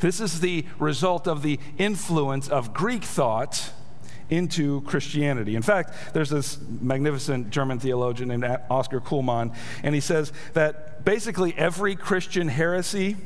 This 0.00 0.20
is 0.20 0.40
the 0.40 0.64
result 0.78 1.26
of 1.26 1.42
the 1.42 1.58
influence 1.76 2.48
of 2.48 2.72
Greek 2.72 3.02
thought 3.04 3.72
into 4.30 4.82
Christianity. 4.82 5.56
In 5.56 5.62
fact, 5.62 5.92
there's 6.12 6.30
this 6.30 6.58
magnificent 6.60 7.50
German 7.50 7.78
theologian 7.78 8.28
named 8.28 8.44
Oscar 8.70 9.00
Cullmann, 9.00 9.52
and 9.82 9.94
he 9.94 10.00
says 10.00 10.32
that 10.52 11.04
basically 11.04 11.54
every 11.56 11.96
Christian 11.96 12.48
heresy 12.48 13.16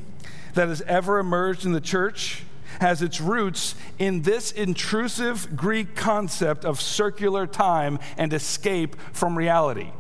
that 0.55 0.69
has 0.69 0.81
ever 0.83 1.19
emerged 1.19 1.67
in 1.67 1.73
the 1.73 1.81
church 1.81 2.45
has 2.81 3.03
its 3.03 3.21
roots 3.21 3.75
in 3.99 4.23
this 4.23 4.53
intrusive 4.53 5.57
Greek 5.57 5.95
concept 5.95 6.65
of 6.65 6.81
circular 6.81 7.47
time 7.47 7.99
and 8.17 8.33
escape 8.33 8.97
from 9.13 9.37
reality. 9.37 9.91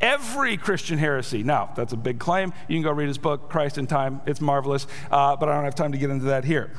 Every 0.00 0.56
Christian 0.56 0.98
heresy. 0.98 1.42
Now, 1.42 1.70
that's 1.76 1.92
a 1.92 1.96
big 1.96 2.18
claim. 2.18 2.52
You 2.68 2.76
can 2.76 2.82
go 2.82 2.90
read 2.90 3.08
his 3.08 3.18
book, 3.18 3.50
Christ 3.50 3.76
in 3.76 3.86
Time. 3.86 4.20
It's 4.26 4.40
marvelous, 4.40 4.86
uh, 5.10 5.36
but 5.36 5.48
I 5.48 5.54
don't 5.54 5.64
have 5.64 5.74
time 5.74 5.92
to 5.92 5.98
get 5.98 6.10
into 6.10 6.26
that 6.26 6.44
here. 6.44 6.72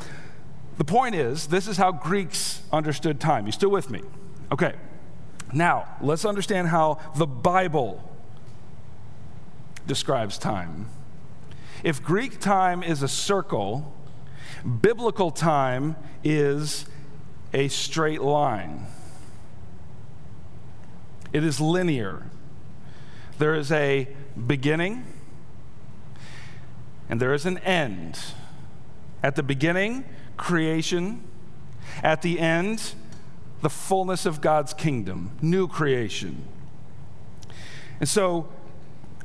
The 0.78 0.86
point 0.86 1.16
is, 1.16 1.48
this 1.48 1.68
is 1.68 1.78
how 1.78 1.92
Greeks 1.92 2.62
understood 2.72 3.20
time. 3.20 3.46
You 3.46 3.52
still 3.52 3.70
with 3.70 3.90
me? 3.90 4.02
Okay. 4.52 4.74
Now, 5.54 5.96
let's 6.02 6.26
understand 6.26 6.68
how 6.68 7.00
the 7.16 7.28
Bible 7.28 8.12
describes 9.88 10.38
time. 10.38 10.88
If 11.84 12.04
Greek 12.04 12.40
time 12.40 12.82
is 12.82 13.04
a 13.04 13.08
circle, 13.08 13.94
biblical 14.66 15.32
time 15.32 15.96
is 16.24 16.86
a 17.54 17.68
straight 17.68 18.22
line. 18.22 18.88
It 21.32 21.44
is 21.44 21.60
linear. 21.60 22.24
There 23.38 23.56
is 23.56 23.72
a 23.72 24.08
beginning 24.48 25.06
and 27.10 27.20
there 27.20 27.34
is 27.34 27.46
an 27.46 27.58
end. 27.60 28.20
At 29.22 29.36
the 29.36 29.44
beginning, 29.44 30.06
creation. 30.38 31.24
At 32.04 32.22
the 32.22 32.40
end, 32.40 32.94
the 33.62 33.70
fullness 33.70 34.26
of 34.26 34.42
God's 34.42 34.74
kingdom, 34.74 35.32
new 35.42 35.68
creation. 35.68 36.44
And 38.00 38.10
so, 38.10 38.50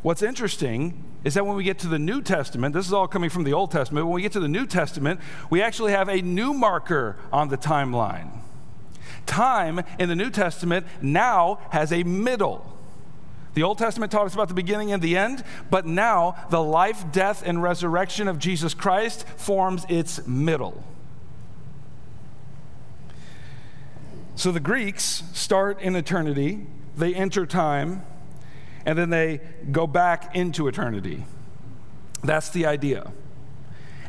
what's 0.02 0.22
interesting 0.22 1.04
is 1.24 1.34
that 1.34 1.44
when 1.44 1.56
we 1.56 1.64
get 1.64 1.78
to 1.80 1.88
the 1.88 1.98
New 1.98 2.22
Testament, 2.22 2.74
this 2.74 2.86
is 2.86 2.92
all 2.92 3.06
coming 3.06 3.30
from 3.30 3.44
the 3.44 3.52
Old 3.52 3.70
Testament, 3.70 4.06
when 4.06 4.14
we 4.14 4.22
get 4.22 4.32
to 4.32 4.40
the 4.40 4.48
New 4.48 4.66
Testament, 4.66 5.20
we 5.50 5.60
actually 5.60 5.92
have 5.92 6.08
a 6.08 6.22
new 6.22 6.54
marker 6.54 7.16
on 7.32 7.48
the 7.48 7.58
timeline. 7.58 8.30
Time 9.26 9.82
in 9.98 10.08
the 10.08 10.16
New 10.16 10.30
Testament 10.30 10.86
now 11.02 11.58
has 11.70 11.92
a 11.92 12.02
middle. 12.04 12.66
The 13.54 13.62
Old 13.62 13.78
Testament 13.78 14.12
taught 14.12 14.26
us 14.26 14.34
about 14.34 14.48
the 14.48 14.54
beginning 14.54 14.92
and 14.92 15.02
the 15.02 15.16
end, 15.16 15.44
but 15.70 15.84
now 15.84 16.36
the 16.50 16.62
life, 16.62 17.04
death, 17.12 17.42
and 17.44 17.62
resurrection 17.62 18.28
of 18.28 18.38
Jesus 18.38 18.74
Christ 18.74 19.26
forms 19.36 19.84
its 19.88 20.26
middle. 20.26 20.84
So 24.36 24.52
the 24.52 24.60
Greeks 24.60 25.24
start 25.34 25.82
in 25.82 25.96
eternity, 25.96 26.66
they 26.96 27.14
enter 27.14 27.44
time, 27.44 28.02
and 28.86 28.98
then 28.98 29.10
they 29.10 29.40
go 29.70 29.86
back 29.86 30.34
into 30.34 30.68
eternity. 30.68 31.24
That's 32.22 32.50
the 32.50 32.66
idea. 32.66 33.12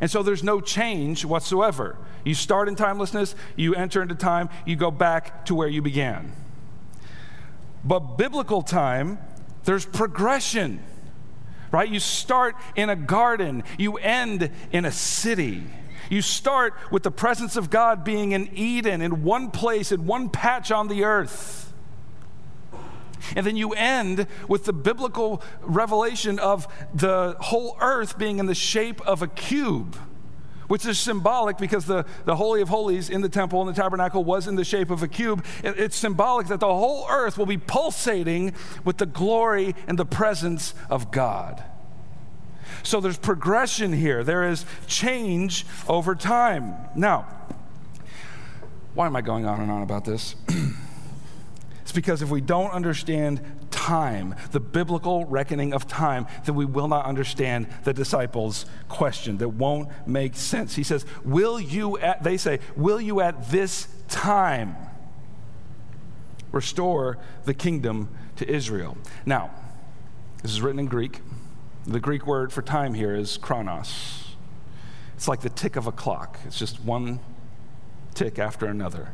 And 0.00 0.10
so 0.10 0.22
there's 0.22 0.42
no 0.42 0.60
change 0.60 1.24
whatsoever. 1.24 1.96
You 2.24 2.34
start 2.34 2.68
in 2.68 2.76
timelessness, 2.76 3.34
you 3.56 3.74
enter 3.74 4.02
into 4.02 4.14
time, 4.14 4.48
you 4.66 4.76
go 4.76 4.90
back 4.90 5.44
to 5.46 5.54
where 5.54 5.68
you 5.68 5.82
began. 5.82 6.32
But 7.84 8.16
biblical 8.16 8.62
time, 8.62 9.18
there's 9.64 9.86
progression, 9.86 10.82
right? 11.70 11.88
You 11.88 12.00
start 12.00 12.56
in 12.76 12.90
a 12.90 12.96
garden, 12.96 13.64
you 13.78 13.96
end 13.96 14.50
in 14.72 14.84
a 14.84 14.92
city. 14.92 15.64
You 16.10 16.20
start 16.20 16.74
with 16.90 17.04
the 17.04 17.10
presence 17.10 17.56
of 17.56 17.70
God 17.70 18.04
being 18.04 18.32
in 18.32 18.50
Eden, 18.54 19.00
in 19.02 19.22
one 19.22 19.50
place, 19.50 19.92
in 19.92 20.04
one 20.06 20.28
patch 20.28 20.70
on 20.70 20.88
the 20.88 21.04
earth. 21.04 21.61
And 23.36 23.46
then 23.46 23.56
you 23.56 23.72
end 23.72 24.26
with 24.48 24.64
the 24.64 24.72
biblical 24.72 25.42
revelation 25.60 26.38
of 26.38 26.66
the 26.94 27.36
whole 27.40 27.76
earth 27.80 28.18
being 28.18 28.38
in 28.38 28.46
the 28.46 28.54
shape 28.54 29.00
of 29.06 29.22
a 29.22 29.28
cube, 29.28 29.96
which 30.68 30.86
is 30.86 30.98
symbolic 30.98 31.58
because 31.58 31.86
the, 31.86 32.04
the 32.24 32.36
Holy 32.36 32.62
of 32.62 32.68
Holies 32.68 33.10
in 33.10 33.20
the 33.20 33.28
temple 33.28 33.60
and 33.60 33.68
the 33.68 33.80
tabernacle 33.80 34.24
was 34.24 34.46
in 34.46 34.56
the 34.56 34.64
shape 34.64 34.90
of 34.90 35.02
a 35.02 35.08
cube. 35.08 35.44
It, 35.62 35.78
it's 35.78 35.96
symbolic 35.96 36.48
that 36.48 36.60
the 36.60 36.66
whole 36.66 37.06
earth 37.10 37.38
will 37.38 37.46
be 37.46 37.58
pulsating 37.58 38.54
with 38.84 38.98
the 38.98 39.06
glory 39.06 39.74
and 39.86 39.98
the 39.98 40.06
presence 40.06 40.74
of 40.88 41.10
God. 41.10 41.62
So 42.82 43.00
there's 43.00 43.18
progression 43.18 43.92
here, 43.92 44.24
there 44.24 44.48
is 44.48 44.64
change 44.86 45.66
over 45.88 46.14
time. 46.14 46.74
Now, 46.96 47.26
why 48.94 49.06
am 49.06 49.16
I 49.16 49.20
going 49.20 49.46
on 49.46 49.60
and 49.60 49.70
on 49.70 49.82
about 49.82 50.04
this? 50.04 50.34
it's 51.92 51.96
because 51.96 52.22
if 52.22 52.30
we 52.30 52.40
don't 52.40 52.70
understand 52.70 53.42
time, 53.70 54.34
the 54.52 54.60
biblical 54.60 55.26
reckoning 55.26 55.74
of 55.74 55.86
time, 55.86 56.26
then 56.46 56.54
we 56.54 56.64
will 56.64 56.88
not 56.88 57.04
understand 57.04 57.66
the 57.84 57.92
disciples' 57.92 58.64
question. 58.88 59.36
That 59.36 59.50
won't 59.50 59.90
make 60.08 60.34
sense. 60.34 60.74
He 60.74 60.84
says, 60.84 61.04
Will 61.22 61.60
you 61.60 61.98
at, 61.98 62.22
they 62.22 62.38
say, 62.38 62.60
Will 62.76 62.98
you 62.98 63.20
at 63.20 63.50
this 63.50 63.88
time 64.08 64.74
restore 66.50 67.18
the 67.44 67.52
kingdom 67.52 68.08
to 68.36 68.50
Israel? 68.50 68.96
Now, 69.26 69.50
this 70.42 70.50
is 70.50 70.62
written 70.62 70.80
in 70.80 70.86
Greek. 70.86 71.20
The 71.86 72.00
Greek 72.00 72.26
word 72.26 72.54
for 72.54 72.62
time 72.62 72.94
here 72.94 73.14
is 73.14 73.36
chronos. 73.36 74.34
It's 75.14 75.28
like 75.28 75.42
the 75.42 75.50
tick 75.50 75.76
of 75.76 75.86
a 75.86 75.92
clock, 75.92 76.38
it's 76.46 76.58
just 76.58 76.82
one 76.82 77.20
tick 78.14 78.38
after 78.38 78.64
another. 78.64 79.12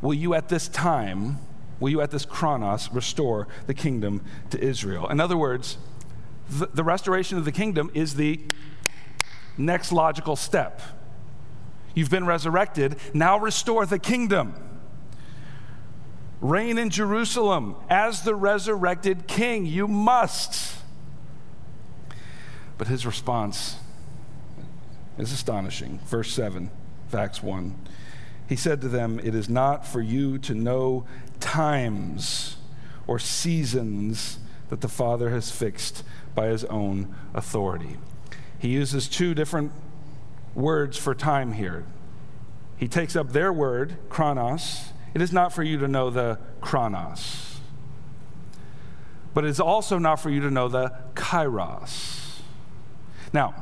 Will 0.00 0.14
you 0.14 0.34
at 0.34 0.48
this 0.48 0.68
time 0.68 1.40
will 1.80 1.90
you 1.90 2.00
at 2.00 2.10
this 2.10 2.24
chronos 2.24 2.90
restore 2.92 3.48
the 3.66 3.74
kingdom 3.74 4.22
to 4.50 4.60
Israel? 4.62 5.08
In 5.08 5.20
other 5.20 5.36
words, 5.36 5.78
the, 6.48 6.66
the 6.66 6.84
restoration 6.84 7.38
of 7.38 7.44
the 7.44 7.52
kingdom 7.52 7.90
is 7.94 8.14
the 8.14 8.40
next 9.56 9.92
logical 9.92 10.36
step. 10.36 10.80
You've 11.94 12.10
been 12.10 12.26
resurrected, 12.26 12.96
now 13.12 13.38
restore 13.38 13.86
the 13.86 13.98
kingdom. 13.98 14.54
Reign 16.40 16.76
in 16.76 16.90
Jerusalem 16.90 17.76
as 17.88 18.22
the 18.22 18.34
resurrected 18.34 19.26
king. 19.26 19.64
You 19.64 19.88
must. 19.88 20.76
But 22.76 22.88
his 22.88 23.06
response 23.06 23.76
is 25.16 25.32
astonishing. 25.32 26.00
Verse 26.06 26.32
7, 26.32 26.70
Acts 27.12 27.42
1. 27.42 27.74
He 28.48 28.56
said 28.56 28.80
to 28.82 28.88
them, 28.88 29.20
It 29.20 29.34
is 29.34 29.48
not 29.48 29.86
for 29.86 30.00
you 30.02 30.38
to 30.38 30.54
know 30.54 31.06
times 31.44 32.56
or 33.06 33.18
seasons 33.18 34.38
that 34.70 34.80
the 34.80 34.88
Father 34.88 35.28
has 35.28 35.50
fixed 35.50 36.02
by 36.34 36.46
his 36.46 36.64
own 36.64 37.14
authority. 37.34 37.98
He 38.58 38.68
uses 38.68 39.08
two 39.08 39.34
different 39.34 39.70
words 40.54 40.96
for 40.96 41.14
time 41.14 41.52
here. 41.52 41.84
He 42.78 42.88
takes 42.88 43.14
up 43.14 43.32
their 43.32 43.52
word, 43.52 43.98
chronos. 44.08 44.88
It 45.12 45.20
is 45.20 45.34
not 45.34 45.52
for 45.52 45.62
you 45.62 45.78
to 45.78 45.86
know 45.86 46.08
the 46.08 46.38
chronos, 46.62 47.60
but 49.34 49.44
it's 49.44 49.60
also 49.60 49.98
not 49.98 50.16
for 50.16 50.30
you 50.30 50.40
to 50.40 50.50
know 50.50 50.68
the 50.68 50.92
kairos. 51.12 52.40
Now, 53.34 53.54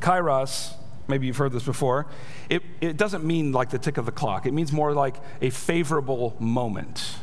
kairos, 0.00 0.74
maybe 1.08 1.26
you've 1.26 1.36
heard 1.36 1.52
this 1.52 1.64
before, 1.64 2.06
it, 2.48 2.62
it 2.80 2.96
doesn't 2.96 3.24
mean 3.24 3.52
like 3.52 3.70
the 3.70 3.78
tick 3.78 3.96
of 3.96 4.06
the 4.06 4.12
clock, 4.12 4.46
it 4.46 4.52
means 4.52 4.72
more 4.72 4.92
like 4.92 5.16
a 5.40 5.50
favorable 5.50 6.36
moment. 6.38 7.16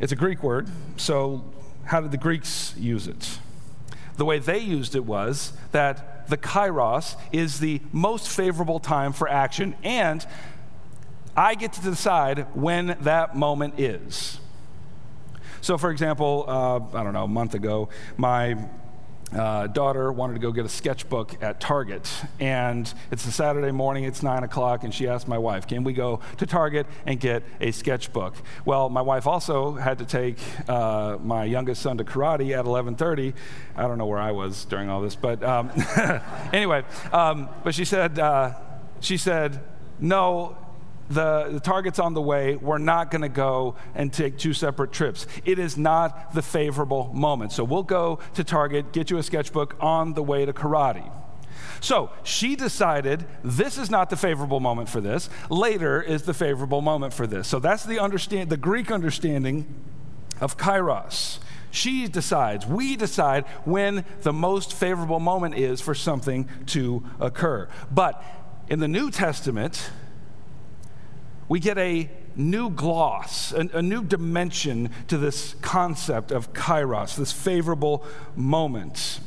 It's 0.00 0.12
a 0.12 0.16
Greek 0.16 0.42
word, 0.42 0.68
so 0.96 1.44
how 1.84 2.00
did 2.00 2.10
the 2.10 2.18
Greeks 2.18 2.74
use 2.76 3.06
it? 3.06 3.38
The 4.16 4.24
way 4.24 4.38
they 4.38 4.58
used 4.58 4.94
it 4.94 5.04
was 5.04 5.52
that 5.72 6.28
the 6.28 6.36
kairos 6.36 7.16
is 7.32 7.60
the 7.60 7.80
most 7.92 8.28
favorable 8.28 8.80
time 8.80 9.12
for 9.12 9.28
action, 9.28 9.76
and 9.82 10.26
I 11.36 11.54
get 11.54 11.74
to 11.74 11.82
decide 11.82 12.46
when 12.54 12.96
that 13.02 13.36
moment 13.36 13.78
is. 13.78 14.40
So, 15.60 15.76
for 15.76 15.90
example, 15.90 16.44
uh, 16.48 16.98
I 16.98 17.02
don't 17.02 17.12
know, 17.12 17.24
a 17.24 17.28
month 17.28 17.54
ago, 17.54 17.88
my 18.16 18.56
uh, 19.32 19.66
daughter 19.66 20.12
wanted 20.12 20.34
to 20.34 20.38
go 20.38 20.52
get 20.52 20.64
a 20.64 20.68
sketchbook 20.68 21.42
at 21.42 21.60
Target. 21.60 22.08
And 22.38 22.92
it's 23.10 23.26
a 23.26 23.32
Saturday 23.32 23.72
morning, 23.72 24.04
it's 24.04 24.22
9 24.22 24.44
o'clock, 24.44 24.84
and 24.84 24.94
she 24.94 25.08
asked 25.08 25.26
my 25.26 25.38
wife, 25.38 25.66
Can 25.66 25.84
we 25.84 25.92
go 25.92 26.20
to 26.36 26.46
Target 26.46 26.86
and 27.06 27.18
get 27.18 27.42
a 27.60 27.72
sketchbook? 27.72 28.34
Well, 28.64 28.88
my 28.88 29.02
wife 29.02 29.26
also 29.26 29.72
had 29.72 29.98
to 29.98 30.04
take 30.04 30.38
uh, 30.68 31.18
my 31.22 31.44
youngest 31.44 31.82
son 31.82 31.98
to 31.98 32.04
karate 32.04 32.56
at 32.56 32.64
11.30. 32.64 33.34
I 33.76 33.82
don't 33.82 33.98
know 33.98 34.06
where 34.06 34.20
I 34.20 34.32
was 34.32 34.64
during 34.64 34.88
all 34.88 35.00
this, 35.00 35.16
but 35.16 35.42
um, 35.42 35.70
anyway, 36.52 36.84
um, 37.12 37.48
but 37.64 37.74
she 37.74 37.84
said, 37.84 38.18
uh, 38.18 38.54
she 39.00 39.16
said, 39.16 39.60
No, 39.98 40.56
the, 41.08 41.48
the 41.52 41.60
target's 41.60 41.98
on 41.98 42.14
the 42.14 42.22
way. 42.22 42.56
We're 42.56 42.78
not 42.78 43.10
going 43.10 43.22
to 43.22 43.28
go 43.28 43.76
and 43.94 44.12
take 44.12 44.38
two 44.38 44.52
separate 44.52 44.92
trips. 44.92 45.26
It 45.44 45.58
is 45.58 45.76
not 45.76 46.34
the 46.34 46.42
favorable 46.42 47.10
moment. 47.14 47.52
So 47.52 47.64
we'll 47.64 47.82
go 47.82 48.18
to 48.34 48.44
Target, 48.44 48.92
get 48.92 49.10
you 49.10 49.18
a 49.18 49.22
sketchbook 49.22 49.76
on 49.80 50.14
the 50.14 50.22
way 50.22 50.44
to 50.44 50.52
karate. 50.52 51.10
So 51.80 52.10
she 52.22 52.56
decided 52.56 53.26
this 53.44 53.78
is 53.78 53.90
not 53.90 54.10
the 54.10 54.16
favorable 54.16 54.60
moment 54.60 54.88
for 54.88 55.00
this. 55.00 55.28
Later 55.50 56.02
is 56.02 56.22
the 56.22 56.34
favorable 56.34 56.80
moment 56.80 57.12
for 57.12 57.26
this. 57.26 57.46
So 57.48 57.58
that's 57.58 57.84
the 57.84 57.98
understand 57.98 58.50
the 58.50 58.56
Greek 58.56 58.90
understanding 58.90 59.66
of 60.40 60.56
kairos. 60.56 61.38
She 61.70 62.08
decides, 62.08 62.66
we 62.66 62.96
decide 62.96 63.44
when 63.64 64.04
the 64.22 64.32
most 64.32 64.72
favorable 64.72 65.20
moment 65.20 65.56
is 65.56 65.80
for 65.80 65.94
something 65.94 66.48
to 66.66 67.04
occur. 67.20 67.68
But 67.90 68.22
in 68.68 68.80
the 68.80 68.88
New 68.88 69.10
Testament, 69.10 69.90
we 71.48 71.60
get 71.60 71.78
a 71.78 72.10
new 72.34 72.70
gloss, 72.70 73.52
a, 73.52 73.60
a, 73.74 73.82
new 73.82 74.04
dimension 74.04 74.90
to 75.08 75.16
this 75.16 75.54
concept 75.62 76.30
of 76.30 76.52
kairos, 76.52 77.16
this 77.16 77.32
favorable 77.32 78.04
moment. 78.34 79.20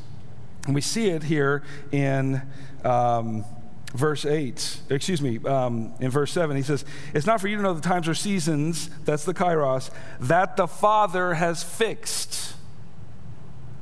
And 0.66 0.76
we 0.76 0.82
see 0.82 1.10
it 1.10 1.24
here 1.24 1.64
in 1.92 2.42
um, 2.84 3.46
verse 3.94 4.26
8, 4.26 4.82
excuse 4.90 5.22
me, 5.22 5.40
um, 5.46 5.94
in 6.00 6.12
verse 6.12 6.32
7. 6.32 6.56
He 6.56 6.64
says, 6.64 6.86
It's 7.14 7.26
not 7.26 7.42
for 7.42 7.48
you 7.48 7.58
to 7.58 7.64
know 7.64 7.74
the 7.74 7.82
times 7.82 8.08
or 8.08 8.14
seasons, 8.14 8.90
that's 9.06 9.26
the 9.26 9.34
kairos, 9.34 9.90
that 10.20 10.58
the 10.58 10.68
Father 10.68 11.36
has 11.36 11.64
fixed 11.64 12.54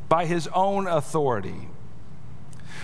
by 0.07 0.25
his 0.25 0.47
own 0.53 0.87
authority. 0.87 1.67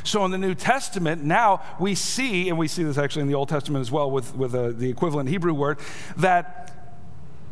So 0.04 0.26
in 0.26 0.32
the 0.32 0.38
New 0.38 0.56
Testament, 0.56 1.24
now 1.24 1.62
we 1.80 1.96
see, 1.96 2.50
and 2.50 2.58
we 2.58 2.68
see 2.68 2.84
this 2.84 2.98
actually 2.98 3.24
in 3.24 3.28
the 3.28 3.36
Old 3.36 3.50
Testament 3.50 3.82
as 3.82 3.92
well 3.92 4.12
with, 4.12 4.36
with 4.36 4.54
uh, 4.54 4.72
the 4.72 4.90
equivalent 4.90 5.30
Hebrew 5.30 5.54
word, 5.54 5.80
that 6.18 6.74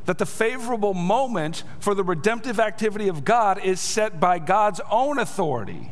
that 0.06 0.18
the 0.18 0.26
favorable 0.26 0.94
moment 0.94 1.64
for 1.80 1.94
the 1.94 2.04
redemptive 2.04 2.60
activity 2.60 3.08
of 3.08 3.24
God 3.24 3.64
is 3.64 3.80
set 3.80 4.20
by 4.20 4.40
God's 4.40 4.82
own 4.90 5.20
authority. 5.20 5.92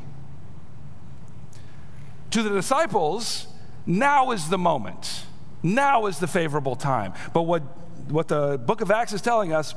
To 2.32 2.43
the 2.43 2.50
disciples, 2.50 3.48
now 3.86 4.32
is 4.32 4.50
the 4.50 4.58
moment. 4.58 5.26
Now 5.62 6.06
is 6.08 6.19
the 6.19 6.28
favorable 6.28 6.76
time. 6.76 7.13
But 7.34 7.43
what, 7.43 7.62
what 8.10 8.28
the 8.28 8.58
book 8.58 8.82
of 8.82 8.91
Acts 8.91 9.13
is 9.13 9.22
telling 9.22 9.54
us, 9.54 9.76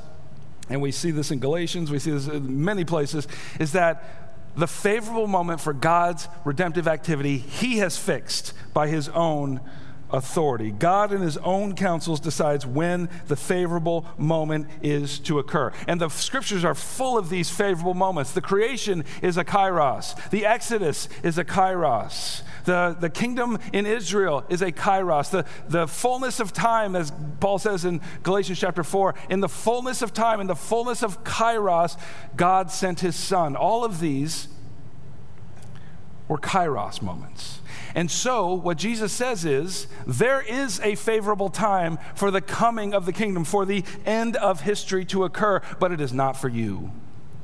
and 0.69 0.81
we 0.81 0.91
see 0.91 1.11
this 1.11 1.29
in 1.31 1.39
Galatians, 1.39 1.91
we 1.91 1.99
see 1.99 2.11
this 2.11 2.27
in 2.27 2.63
many 2.63 2.85
places, 2.85 3.27
is 3.59 3.73
that 3.73 4.22
the 4.55 4.67
favorable 4.67 5.27
moment 5.27 5.61
for 5.61 5.73
God's 5.73 6.27
redemptive 6.45 6.87
activity, 6.87 7.37
He 7.37 7.77
has 7.77 7.97
fixed 7.97 8.53
by 8.73 8.87
His 8.87 9.09
own 9.09 9.61
authority. 10.13 10.71
God 10.71 11.11
in 11.11 11.21
his 11.21 11.37
own 11.37 11.75
counsels 11.75 12.19
decides 12.19 12.65
when 12.65 13.09
the 13.27 13.35
favorable 13.35 14.05
moment 14.17 14.67
is 14.81 15.17
to 15.19 15.39
occur. 15.39 15.73
And 15.87 15.99
the 15.99 16.09
scriptures 16.09 16.63
are 16.63 16.75
full 16.75 17.17
of 17.17 17.29
these 17.29 17.49
favorable 17.49 17.95
moments. 17.95 18.31
The 18.31 18.41
creation 18.41 19.03
is 19.23 19.37
a 19.37 19.43
kairos. 19.43 20.29
The 20.29 20.45
exodus 20.45 21.09
is 21.23 21.37
a 21.39 21.43
kairos. 21.43 22.43
The, 22.63 22.95
the 22.99 23.09
kingdom 23.09 23.59
in 23.71 23.85
Israel 23.85 24.45
is 24.49 24.61
a 24.61 24.71
kairos. 24.71 25.29
The, 25.29 25.45
the 25.67 25.87
fullness 25.87 26.39
of 26.39 26.53
time, 26.53 26.95
as 26.95 27.11
Paul 27.39 27.59
says 27.59 27.85
in 27.85 28.01
Galatians 28.23 28.59
chapter 28.59 28.83
4, 28.83 29.15
in 29.29 29.39
the 29.39 29.49
fullness 29.49 30.01
of 30.01 30.13
time, 30.13 30.39
in 30.39 30.47
the 30.47 30.55
fullness 30.55 31.03
of 31.03 31.23
kairos, 31.23 31.97
God 32.35 32.71
sent 32.71 33.01
his 33.01 33.15
son. 33.15 33.55
All 33.55 33.83
of 33.83 33.99
these 33.99 34.47
were 36.27 36.37
kairos 36.37 37.01
moments. 37.01 37.59
And 37.95 38.09
so, 38.09 38.53
what 38.53 38.77
Jesus 38.77 39.11
says 39.11 39.45
is 39.45 39.87
there 40.07 40.41
is 40.41 40.79
a 40.79 40.95
favorable 40.95 41.49
time 41.49 41.99
for 42.15 42.31
the 42.31 42.41
coming 42.41 42.93
of 42.93 43.05
the 43.05 43.13
kingdom, 43.13 43.43
for 43.43 43.65
the 43.65 43.83
end 44.05 44.35
of 44.37 44.61
history 44.61 45.05
to 45.05 45.25
occur, 45.25 45.61
but 45.79 45.91
it 45.91 46.01
is 46.01 46.11
not 46.11 46.35
for 46.35 46.49
you 46.49 46.91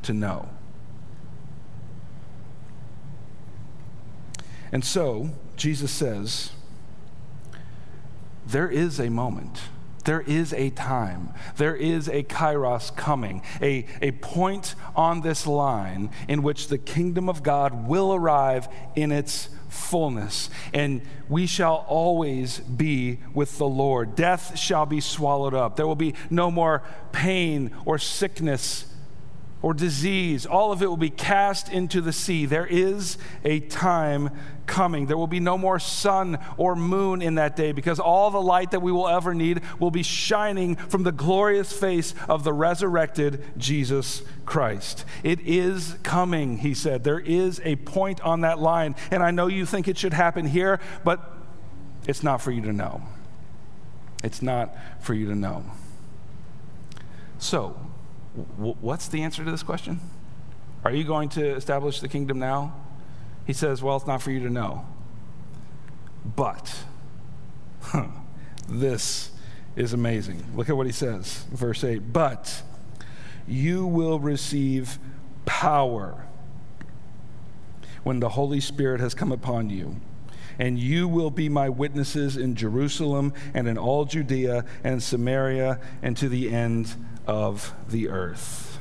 to 0.03 0.13
know. 0.13 0.49
And 4.71 4.83
so, 4.85 5.31
Jesus 5.55 5.91
says, 5.91 6.51
there 8.45 8.69
is 8.69 8.99
a 8.99 9.09
moment. 9.09 9.59
There 10.05 10.21
is 10.21 10.53
a 10.53 10.71
time. 10.71 11.33
There 11.57 11.75
is 11.75 12.07
a 12.07 12.23
kairos 12.23 12.95
coming, 12.95 13.43
a, 13.61 13.85
a 14.01 14.11
point 14.11 14.73
on 14.95 15.21
this 15.21 15.45
line 15.45 16.09
in 16.27 16.41
which 16.41 16.67
the 16.67 16.77
kingdom 16.77 17.29
of 17.29 17.43
God 17.43 17.87
will 17.87 18.13
arrive 18.13 18.67
in 18.95 19.11
its 19.11 19.49
fullness, 19.69 20.49
and 20.73 21.01
we 21.27 21.45
shall 21.45 21.85
always 21.87 22.59
be 22.59 23.19
with 23.35 23.59
the 23.59 23.67
Lord. 23.67 24.15
Death 24.15 24.57
shall 24.57 24.87
be 24.87 24.99
swallowed 24.99 25.53
up. 25.53 25.75
There 25.75 25.85
will 25.85 25.95
be 25.95 26.15
no 26.31 26.49
more 26.49 26.81
pain 27.11 27.71
or 27.85 27.99
sickness 27.99 28.85
or 29.61 29.73
disease, 29.73 30.45
all 30.45 30.71
of 30.71 30.81
it 30.81 30.87
will 30.87 30.97
be 30.97 31.09
cast 31.09 31.69
into 31.69 32.01
the 32.01 32.13
sea. 32.13 32.45
There 32.45 32.65
is 32.65 33.17
a 33.43 33.59
time 33.59 34.29
coming. 34.65 35.07
There 35.07 35.17
will 35.17 35.27
be 35.27 35.39
no 35.39 35.57
more 35.57 35.79
sun 35.79 36.37
or 36.55 36.75
moon 36.75 37.21
in 37.21 37.35
that 37.35 37.55
day 37.55 37.71
because 37.71 37.99
all 37.99 38.31
the 38.31 38.41
light 38.41 38.71
that 38.71 38.81
we 38.81 38.91
will 38.91 39.07
ever 39.07 39.33
need 39.33 39.61
will 39.79 39.91
be 39.91 40.03
shining 40.03 40.75
from 40.75 41.03
the 41.03 41.11
glorious 41.11 41.73
face 41.73 42.13
of 42.29 42.43
the 42.43 42.53
resurrected 42.53 43.43
Jesus 43.57 44.21
Christ. 44.45 45.03
It 45.23 45.41
is 45.41 45.97
coming, 46.03 46.59
he 46.59 46.73
said. 46.73 47.03
There 47.03 47.19
is 47.19 47.59
a 47.65 47.75
point 47.77 48.21
on 48.21 48.41
that 48.41 48.59
line. 48.59 48.95
And 49.11 49.21
I 49.21 49.31
know 49.31 49.47
you 49.47 49.65
think 49.65 49.87
it 49.87 49.97
should 49.97 50.13
happen 50.13 50.45
here, 50.45 50.79
but 51.03 51.33
it's 52.07 52.23
not 52.23 52.41
for 52.41 52.51
you 52.51 52.61
to 52.61 52.71
know. 52.71 53.01
It's 54.23 54.41
not 54.41 54.75
for 55.01 55.13
you 55.13 55.25
to 55.27 55.35
know. 55.35 55.63
So, 57.39 57.79
what's 58.57 59.07
the 59.07 59.23
answer 59.23 59.43
to 59.43 59.51
this 59.51 59.63
question? 59.63 59.99
Are 60.83 60.91
you 60.91 61.03
going 61.03 61.29
to 61.29 61.55
establish 61.55 61.99
the 61.99 62.07
kingdom 62.07 62.39
now? 62.39 62.75
He 63.45 63.53
says, 63.53 63.81
Well, 63.81 63.97
it's 63.97 64.07
not 64.07 64.21
for 64.21 64.31
you 64.31 64.39
to 64.41 64.49
know. 64.49 64.85
But, 66.35 66.83
huh, 67.81 68.07
this 68.67 69.31
is 69.75 69.93
amazing. 69.93 70.43
Look 70.55 70.69
at 70.69 70.77
what 70.77 70.85
he 70.85 70.91
says, 70.91 71.45
verse 71.51 71.83
8. 71.83 72.13
But 72.13 72.61
you 73.47 73.85
will 73.85 74.19
receive 74.19 74.99
power 75.45 76.25
when 78.03 78.19
the 78.19 78.29
Holy 78.29 78.59
Spirit 78.59 79.01
has 79.01 79.13
come 79.13 79.31
upon 79.31 79.69
you. 79.69 79.95
And 80.57 80.77
you 80.77 81.07
will 81.07 81.31
be 81.31 81.47
my 81.47 81.69
witnesses 81.69 82.35
in 82.35 82.55
Jerusalem 82.55 83.33
and 83.53 83.67
in 83.67 83.77
all 83.77 84.05
Judea 84.05 84.65
and 84.83 85.01
Samaria 85.01 85.79
and 86.01 86.17
to 86.17 86.27
the 86.27 86.51
end 86.53 86.93
of 87.29 87.75
the 87.87 88.09
earth. 88.09 88.79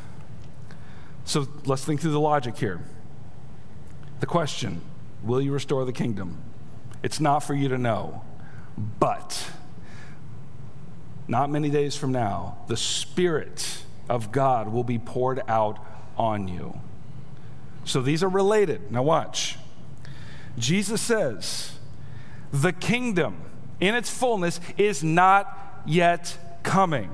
So 1.25 1.47
let's 1.67 1.85
think 1.85 2.01
through 2.01 2.13
the 2.13 2.21
logic 2.21 2.57
here. 2.57 2.81
The 4.21 4.27
question 4.27 4.81
Will 5.23 5.43
you 5.43 5.53
restore 5.53 5.85
the 5.85 5.93
kingdom? 5.93 6.39
It's 7.03 7.21
not 7.21 7.41
for 7.41 7.53
you 7.53 7.69
to 7.69 7.77
know, 7.77 8.25
but 8.99 9.51
not 11.29 11.51
many 11.51 11.69
days 11.69 11.95
from 11.95 12.11
now, 12.11 12.57
the 12.69 12.77
Spirit 12.77 13.85
of 14.09 14.33
God 14.33 14.73
will 14.73 14.83
be 14.85 14.99
poured 14.99 15.43
out 15.47 15.85
on 16.17 16.49
you. 16.49 16.81
So 17.85 18.01
these 18.01 18.23
are 18.23 18.29
related. 18.29 18.91
Now, 18.91 19.03
watch. 19.03 19.59
Jesus 20.57 21.03
says, 21.03 21.79
the 22.51 22.73
kingdom 22.73 23.43
in 23.79 23.95
its 23.95 24.09
fullness 24.09 24.59
is 24.79 25.05
not 25.05 25.83
yet 25.85 26.39
coming. 26.63 27.11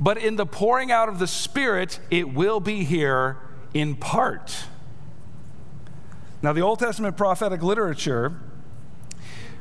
But 0.00 0.18
in 0.18 0.36
the 0.36 0.46
pouring 0.46 0.92
out 0.92 1.08
of 1.08 1.18
the 1.18 1.26
Spirit, 1.26 1.98
it 2.10 2.32
will 2.32 2.60
be 2.60 2.84
here 2.84 3.38
in 3.74 3.96
part. 3.96 4.64
Now, 6.40 6.52
the 6.52 6.60
Old 6.60 6.78
Testament 6.78 7.16
prophetic 7.16 7.62
literature 7.62 8.36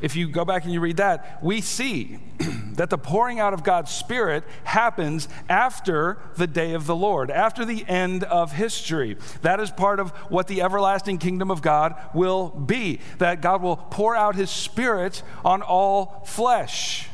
if 0.01 0.15
you 0.15 0.27
go 0.27 0.45
back 0.45 0.63
and 0.63 0.73
you 0.73 0.79
read 0.79 0.97
that, 0.97 1.43
we 1.43 1.61
see 1.61 2.19
that 2.73 2.89
the 2.89 2.97
pouring 2.97 3.39
out 3.39 3.53
of 3.53 3.63
God's 3.63 3.91
Spirit 3.91 4.43
happens 4.63 5.27
after 5.49 6.17
the 6.35 6.47
day 6.47 6.73
of 6.73 6.85
the 6.85 6.95
Lord, 6.95 7.31
after 7.31 7.65
the 7.65 7.85
end 7.87 8.23
of 8.23 8.53
history. 8.53 9.17
That 9.41 9.59
is 9.59 9.71
part 9.71 9.99
of 9.99 10.11
what 10.29 10.47
the 10.47 10.61
everlasting 10.61 11.17
kingdom 11.17 11.49
of 11.49 11.61
God 11.61 11.95
will 12.13 12.49
be, 12.49 12.99
that 13.17 13.41
God 13.41 13.61
will 13.61 13.77
pour 13.77 14.15
out 14.15 14.35
His 14.35 14.51
Spirit 14.51 15.23
on 15.43 15.61
all 15.61 16.23
flesh. 16.25 17.07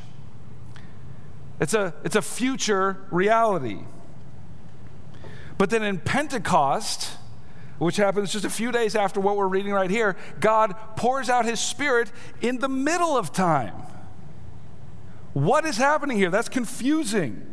It's 1.59 1.73
a, 1.73 1.93
it's 2.03 2.15
a 2.15 2.21
future 2.21 3.05
reality. 3.11 3.79
But 5.57 5.69
then 5.69 5.83
in 5.83 5.99
Pentecost, 5.99 7.17
which 7.77 7.97
happens 7.97 8.31
just 8.31 8.45
a 8.45 8.49
few 8.49 8.71
days 8.71 8.95
after 8.95 9.19
what 9.19 9.37
we're 9.37 9.47
reading 9.47 9.71
right 9.71 9.89
here, 9.89 10.15
God 10.39 10.75
pours 10.95 11.29
out 11.29 11.45
his 11.45 11.59
spirit 11.59 12.11
in 12.41 12.59
the 12.59 12.69
middle 12.69 13.17
of 13.17 13.31
time. 13.31 13.75
What 15.33 15.65
is 15.65 15.77
happening 15.77 16.17
here? 16.17 16.29
That's 16.29 16.49
confusing. 16.49 17.45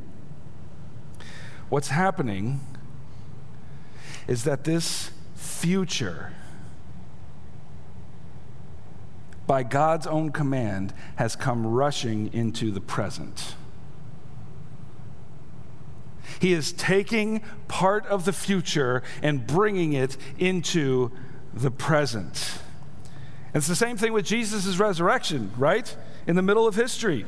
What's 1.69 1.89
happening 1.89 2.61
is 4.27 4.45
that 4.45 4.65
this 4.65 5.11
future, 5.35 6.33
by 9.47 9.63
God's 9.63 10.07
own 10.07 10.31
command, 10.31 10.93
has 11.17 11.37
come 11.37 11.67
rushing 11.67 12.33
into 12.33 12.71
the 12.71 12.81
present. 12.81 13.55
He 16.39 16.53
is 16.53 16.73
taking 16.73 17.43
part 17.69 18.07
of 18.07 18.25
the 18.25 18.33
future 18.33 19.03
and 19.23 19.47
bringing 19.47 19.93
it 19.93 20.17
into 20.39 21.11
the 21.53 21.71
present. 21.71 22.59
It's 23.55 23.67
the 23.67 23.75
same 23.75 23.97
thing 23.97 24.13
with 24.13 24.25
Jesus' 24.25 24.79
resurrection, 24.79 25.53
right? 25.57 25.97
In 26.27 26.37
the 26.37 26.43
middle 26.43 26.67
of 26.67 26.77
history. 26.77 27.27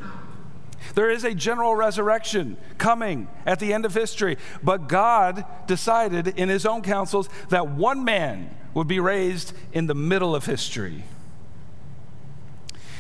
There 0.95 1.11
is 1.11 1.25
a 1.25 1.35
general 1.35 1.75
resurrection 1.75 2.57
coming 2.79 3.29
at 3.47 3.59
the 3.59 3.73
end 3.73 3.85
of 3.85 3.95
history, 3.95 4.37
but 4.62 4.88
God 4.88 5.45
decided 5.67 6.29
in 6.29 6.49
his 6.49 6.67
own 6.67 6.83
counsels 6.83 7.29
that 7.49 7.69
one 7.69 8.05
man 8.05 8.55
would 8.75 8.88
be 8.88 9.01
raised 9.01 9.53
in 9.73 9.87
the 9.87 9.95
middle 9.95 10.35
of 10.35 10.47
history. 10.47 11.05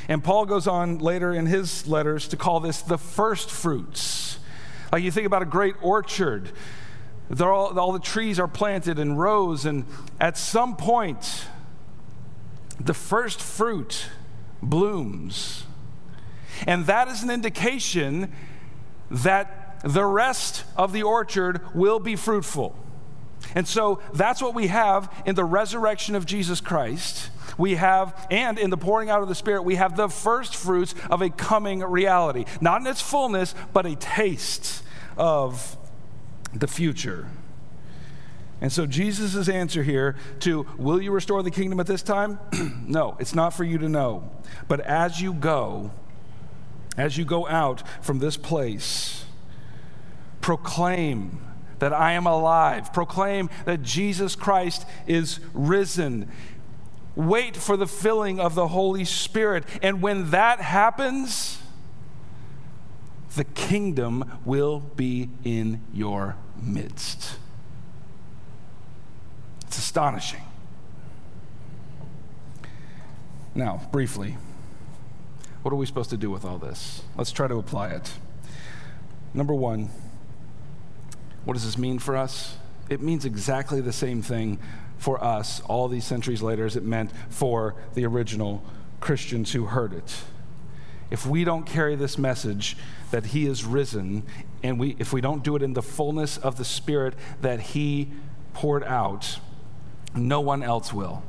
And 0.08 0.22
Paul 0.22 0.46
goes 0.46 0.66
on 0.66 0.98
later 0.98 1.32
in 1.32 1.46
his 1.46 1.86
letters 1.86 2.28
to 2.28 2.36
call 2.36 2.60
this 2.60 2.82
the 2.82 2.98
first 2.98 3.50
fruits. 3.50 4.21
You 4.96 5.10
think 5.10 5.26
about 5.26 5.42
a 5.42 5.46
great 5.46 5.74
orchard, 5.80 6.50
all, 7.40 7.78
all 7.78 7.92
the 7.92 7.98
trees 7.98 8.38
are 8.38 8.48
planted 8.48 8.98
in 8.98 9.16
rows, 9.16 9.64
and 9.64 9.86
at 10.20 10.36
some 10.36 10.76
point, 10.76 11.46
the 12.78 12.94
first 12.94 13.40
fruit 13.40 14.08
blooms. 14.62 15.64
And 16.66 16.86
that 16.86 17.08
is 17.08 17.22
an 17.22 17.30
indication 17.30 18.32
that 19.10 19.80
the 19.82 20.04
rest 20.04 20.64
of 20.76 20.92
the 20.92 21.02
orchard 21.02 21.74
will 21.74 21.98
be 21.98 22.16
fruitful. 22.16 22.76
And 23.54 23.66
so 23.66 24.00
that's 24.14 24.40
what 24.40 24.54
we 24.54 24.68
have 24.68 25.12
in 25.26 25.34
the 25.34 25.44
resurrection 25.44 26.14
of 26.14 26.26
Jesus 26.26 26.60
Christ. 26.60 27.30
We 27.58 27.74
have, 27.74 28.26
and 28.30 28.58
in 28.58 28.70
the 28.70 28.76
pouring 28.76 29.10
out 29.10 29.22
of 29.22 29.28
the 29.28 29.34
Spirit, 29.34 29.62
we 29.62 29.76
have 29.76 29.96
the 29.96 30.08
first 30.08 30.56
fruits 30.56 30.94
of 31.10 31.22
a 31.22 31.30
coming 31.30 31.80
reality. 31.80 32.44
Not 32.60 32.80
in 32.80 32.86
its 32.86 33.00
fullness, 33.00 33.54
but 33.72 33.86
a 33.86 33.96
taste 33.96 34.82
of 35.16 35.76
the 36.54 36.66
future. 36.66 37.28
And 38.60 38.72
so 38.72 38.86
Jesus' 38.86 39.48
answer 39.48 39.82
here 39.82 40.16
to, 40.40 40.66
will 40.78 41.02
you 41.02 41.10
restore 41.10 41.42
the 41.42 41.50
kingdom 41.50 41.80
at 41.80 41.86
this 41.86 42.02
time? 42.02 42.38
no, 42.86 43.16
it's 43.18 43.34
not 43.34 43.52
for 43.52 43.64
you 43.64 43.76
to 43.78 43.88
know. 43.88 44.30
But 44.68 44.80
as 44.80 45.20
you 45.20 45.34
go, 45.34 45.90
as 46.96 47.18
you 47.18 47.24
go 47.24 47.48
out 47.48 47.82
from 48.04 48.20
this 48.20 48.36
place, 48.36 49.24
proclaim 50.40 51.40
that 51.80 51.92
I 51.92 52.12
am 52.12 52.26
alive. 52.26 52.92
Proclaim 52.92 53.50
that 53.64 53.82
Jesus 53.82 54.36
Christ 54.36 54.86
is 55.08 55.40
risen. 55.52 56.30
Wait 57.14 57.56
for 57.56 57.76
the 57.76 57.86
filling 57.86 58.40
of 58.40 58.54
the 58.54 58.68
Holy 58.68 59.04
Spirit. 59.04 59.64
And 59.82 60.00
when 60.00 60.30
that 60.30 60.60
happens, 60.60 61.58
the 63.36 63.44
kingdom 63.44 64.38
will 64.44 64.80
be 64.80 65.30
in 65.44 65.82
your 65.92 66.36
midst. 66.60 67.38
It's 69.66 69.78
astonishing. 69.78 70.42
Now, 73.54 73.82
briefly, 73.92 74.36
what 75.62 75.72
are 75.72 75.76
we 75.76 75.86
supposed 75.86 76.10
to 76.10 76.16
do 76.16 76.30
with 76.30 76.44
all 76.44 76.58
this? 76.58 77.02
Let's 77.16 77.32
try 77.32 77.48
to 77.48 77.56
apply 77.56 77.88
it. 77.88 78.14
Number 79.34 79.54
one, 79.54 79.90
what 81.44 81.54
does 81.54 81.64
this 81.64 81.76
mean 81.76 81.98
for 81.98 82.16
us? 82.16 82.56
It 82.88 83.00
means 83.00 83.24
exactly 83.24 83.80
the 83.80 83.92
same 83.92 84.22
thing 84.22 84.58
for 85.02 85.22
us 85.22 85.60
all 85.62 85.88
these 85.88 86.04
centuries 86.04 86.42
later 86.42 86.64
as 86.64 86.76
it 86.76 86.84
meant 86.84 87.10
for 87.28 87.74
the 87.94 88.06
original 88.06 88.62
Christians 89.00 89.52
who 89.52 89.66
heard 89.66 89.92
it. 89.92 90.22
If 91.10 91.26
we 91.26 91.42
don't 91.42 91.66
carry 91.66 91.96
this 91.96 92.16
message 92.16 92.76
that 93.10 93.26
He 93.26 93.46
is 93.46 93.64
risen, 93.64 94.22
and 94.62 94.78
we, 94.78 94.94
if 95.00 95.12
we 95.12 95.20
don't 95.20 95.42
do 95.42 95.56
it 95.56 95.62
in 95.62 95.72
the 95.72 95.82
fullness 95.82 96.38
of 96.38 96.56
the 96.56 96.64
Spirit 96.64 97.14
that 97.40 97.58
He 97.60 98.12
poured 98.54 98.84
out, 98.84 99.40
no 100.14 100.40
one 100.40 100.62
else 100.62 100.92
will. 100.92 101.24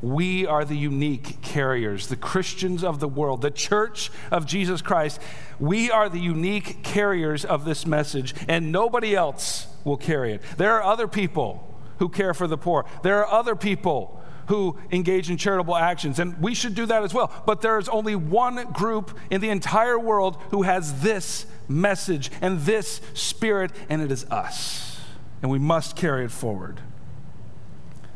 We 0.00 0.46
are 0.46 0.64
the 0.64 0.76
unique 0.76 1.42
carriers, 1.42 2.06
the 2.06 2.14
Christians 2.14 2.84
of 2.84 3.00
the 3.00 3.08
world, 3.08 3.42
the 3.42 3.50
church 3.50 4.12
of 4.30 4.46
Jesus 4.46 4.80
Christ. 4.80 5.20
We 5.58 5.90
are 5.90 6.08
the 6.08 6.20
unique 6.20 6.84
carriers 6.84 7.44
of 7.44 7.64
this 7.64 7.84
message, 7.84 8.32
and 8.46 8.70
nobody 8.70 9.16
else 9.16 9.66
will 9.82 9.96
carry 9.96 10.34
it. 10.34 10.42
There 10.56 10.72
are 10.74 10.84
other 10.84 11.08
people 11.08 11.66
who 12.00 12.08
care 12.08 12.34
for 12.34 12.48
the 12.48 12.58
poor, 12.58 12.84
there 13.04 13.24
are 13.24 13.40
other 13.40 13.54
people 13.54 14.20
who 14.48 14.76
engage 14.90 15.30
in 15.30 15.36
charitable 15.36 15.76
actions, 15.76 16.18
and 16.18 16.36
we 16.42 16.54
should 16.54 16.74
do 16.74 16.84
that 16.86 17.04
as 17.04 17.14
well. 17.14 17.32
But 17.46 17.60
there 17.60 17.78
is 17.78 17.88
only 17.88 18.16
one 18.16 18.72
group 18.72 19.16
in 19.30 19.40
the 19.40 19.50
entire 19.50 19.96
world 19.96 20.36
who 20.50 20.62
has 20.62 21.02
this 21.02 21.46
message 21.68 22.32
and 22.40 22.58
this 22.62 23.00
spirit, 23.14 23.70
and 23.88 24.02
it 24.02 24.10
is 24.10 24.24
us. 24.24 24.98
And 25.40 25.52
we 25.52 25.60
must 25.60 25.94
carry 25.94 26.24
it 26.24 26.32
forward. 26.32 26.80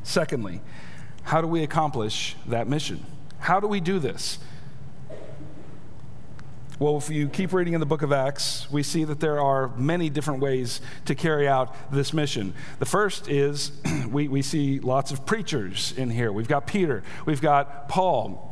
Secondly, 0.02 0.61
how 1.22 1.40
do 1.40 1.46
we 1.46 1.62
accomplish 1.62 2.34
that 2.48 2.66
mission? 2.66 3.06
How 3.38 3.61
do 3.61 3.68
we 3.68 3.78
do 3.78 4.00
this? 4.00 4.38
Well, 6.80 6.96
if 6.96 7.08
you 7.08 7.28
keep 7.28 7.52
reading 7.52 7.74
in 7.74 7.80
the 7.80 7.86
book 7.86 8.02
of 8.02 8.12
Acts, 8.12 8.68
we 8.68 8.82
see 8.82 9.04
that 9.04 9.20
there 9.20 9.40
are 9.40 9.68
many 9.76 10.10
different 10.10 10.40
ways 10.40 10.80
to 11.04 11.14
carry 11.14 11.46
out 11.46 11.72
this 11.92 12.12
mission. 12.12 12.52
The 12.80 12.86
first 12.86 13.28
is 13.28 13.70
we, 14.08 14.26
we 14.26 14.42
see 14.42 14.80
lots 14.80 15.12
of 15.12 15.24
preachers 15.24 15.94
in 15.96 16.10
here. 16.10 16.32
We've 16.32 16.48
got 16.48 16.66
Peter, 16.66 17.04
we've 17.26 17.40
got 17.40 17.88
Paul, 17.88 18.50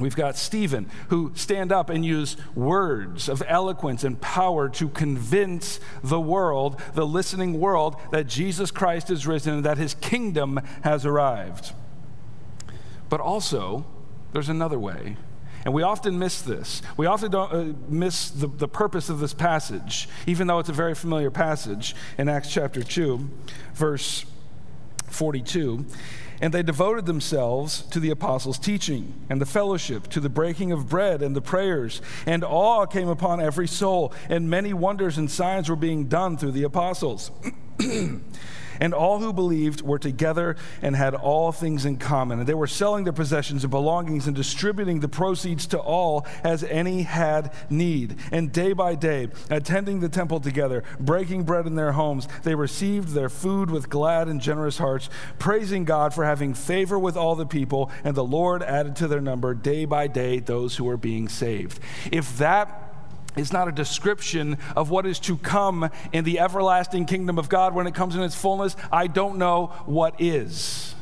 We've 0.00 0.16
got 0.16 0.36
Stephen, 0.36 0.88
who 1.08 1.32
stand 1.34 1.72
up 1.72 1.90
and 1.90 2.04
use 2.04 2.38
words 2.54 3.28
of 3.28 3.42
eloquence 3.46 4.02
and 4.02 4.18
power 4.18 4.70
to 4.70 4.88
convince 4.88 5.78
the 6.02 6.18
world, 6.18 6.80
the 6.94 7.06
listening 7.06 7.60
world, 7.60 7.96
that 8.10 8.26
Jesus 8.26 8.70
Christ 8.70 9.10
is 9.10 9.26
risen 9.26 9.52
and 9.52 9.64
that 9.66 9.76
his 9.76 9.92
kingdom 9.92 10.58
has 10.82 11.04
arrived. 11.04 11.74
But 13.10 13.20
also, 13.20 13.84
there's 14.32 14.48
another 14.48 14.78
way, 14.78 15.16
And 15.64 15.74
we 15.74 15.82
often 15.82 16.18
miss 16.18 16.42
this. 16.42 16.82
We 16.96 17.06
often 17.06 17.30
don't 17.30 17.52
uh, 17.52 17.72
miss 17.88 18.30
the, 18.30 18.46
the 18.46 18.68
purpose 18.68 19.08
of 19.08 19.20
this 19.20 19.34
passage, 19.34 20.08
even 20.26 20.46
though 20.46 20.58
it's 20.58 20.68
a 20.68 20.74
very 20.74 20.94
familiar 20.94 21.30
passage 21.30 21.94
in 22.16 22.28
Acts 22.28 22.50
chapter 22.50 22.82
2, 22.82 23.28
verse 23.74 24.24
42. 25.06 25.84
And 26.42 26.54
they 26.54 26.62
devoted 26.62 27.04
themselves 27.04 27.82
to 27.82 28.00
the 28.00 28.08
apostles' 28.10 28.58
teaching 28.58 29.12
and 29.28 29.40
the 29.40 29.46
fellowship, 29.46 30.08
to 30.08 30.20
the 30.20 30.30
breaking 30.30 30.72
of 30.72 30.88
bread 30.88 31.20
and 31.20 31.36
the 31.36 31.42
prayers. 31.42 32.00
And 32.24 32.42
awe 32.42 32.86
came 32.86 33.08
upon 33.08 33.42
every 33.42 33.68
soul, 33.68 34.14
and 34.30 34.48
many 34.48 34.72
wonders 34.72 35.18
and 35.18 35.30
signs 35.30 35.68
were 35.68 35.76
being 35.76 36.06
done 36.06 36.38
through 36.38 36.52
the 36.52 36.62
apostles. 36.62 37.30
And 38.80 38.94
all 38.94 39.18
who 39.18 39.32
believed 39.32 39.82
were 39.82 39.98
together 39.98 40.56
and 40.82 40.96
had 40.96 41.14
all 41.14 41.52
things 41.52 41.84
in 41.84 41.98
common. 41.98 42.40
And 42.40 42.48
they 42.48 42.54
were 42.54 42.66
selling 42.66 43.04
their 43.04 43.12
possessions 43.12 43.62
and 43.62 43.70
belongings 43.70 44.26
and 44.26 44.34
distributing 44.34 45.00
the 45.00 45.08
proceeds 45.08 45.66
to 45.68 45.78
all 45.78 46.26
as 46.42 46.64
any 46.64 47.02
had 47.02 47.52
need. 47.68 48.16
And 48.32 48.52
day 48.52 48.72
by 48.72 48.94
day, 48.94 49.28
attending 49.50 50.00
the 50.00 50.08
temple 50.08 50.40
together, 50.40 50.82
breaking 50.98 51.44
bread 51.44 51.66
in 51.66 51.74
their 51.74 51.92
homes, 51.92 52.26
they 52.42 52.54
received 52.54 53.10
their 53.10 53.28
food 53.28 53.70
with 53.70 53.90
glad 53.90 54.28
and 54.28 54.40
generous 54.40 54.78
hearts, 54.78 55.10
praising 55.38 55.84
God 55.84 56.14
for 56.14 56.24
having 56.24 56.54
favor 56.54 56.98
with 56.98 57.16
all 57.16 57.34
the 57.34 57.46
people. 57.46 57.90
And 58.04 58.14
the 58.14 58.24
Lord 58.24 58.62
added 58.62 58.96
to 58.96 59.08
their 59.08 59.20
number 59.20 59.54
day 59.54 59.84
by 59.84 60.06
day 60.06 60.40
those 60.40 60.76
who 60.76 60.84
were 60.84 60.96
being 60.96 61.28
saved. 61.28 61.80
If 62.10 62.38
that 62.38 62.89
is 63.36 63.52
not 63.52 63.68
a 63.68 63.72
description 63.72 64.58
of 64.76 64.90
what 64.90 65.06
is 65.06 65.18
to 65.20 65.36
come 65.36 65.90
in 66.12 66.24
the 66.24 66.38
everlasting 66.38 67.06
kingdom 67.06 67.38
of 67.38 67.48
God 67.48 67.74
when 67.74 67.86
it 67.86 67.94
comes 67.94 68.16
in 68.16 68.22
its 68.22 68.34
fullness. 68.34 68.76
I 68.90 69.06
don't 69.06 69.38
know 69.38 69.66
what 69.86 70.20
is. 70.20 70.94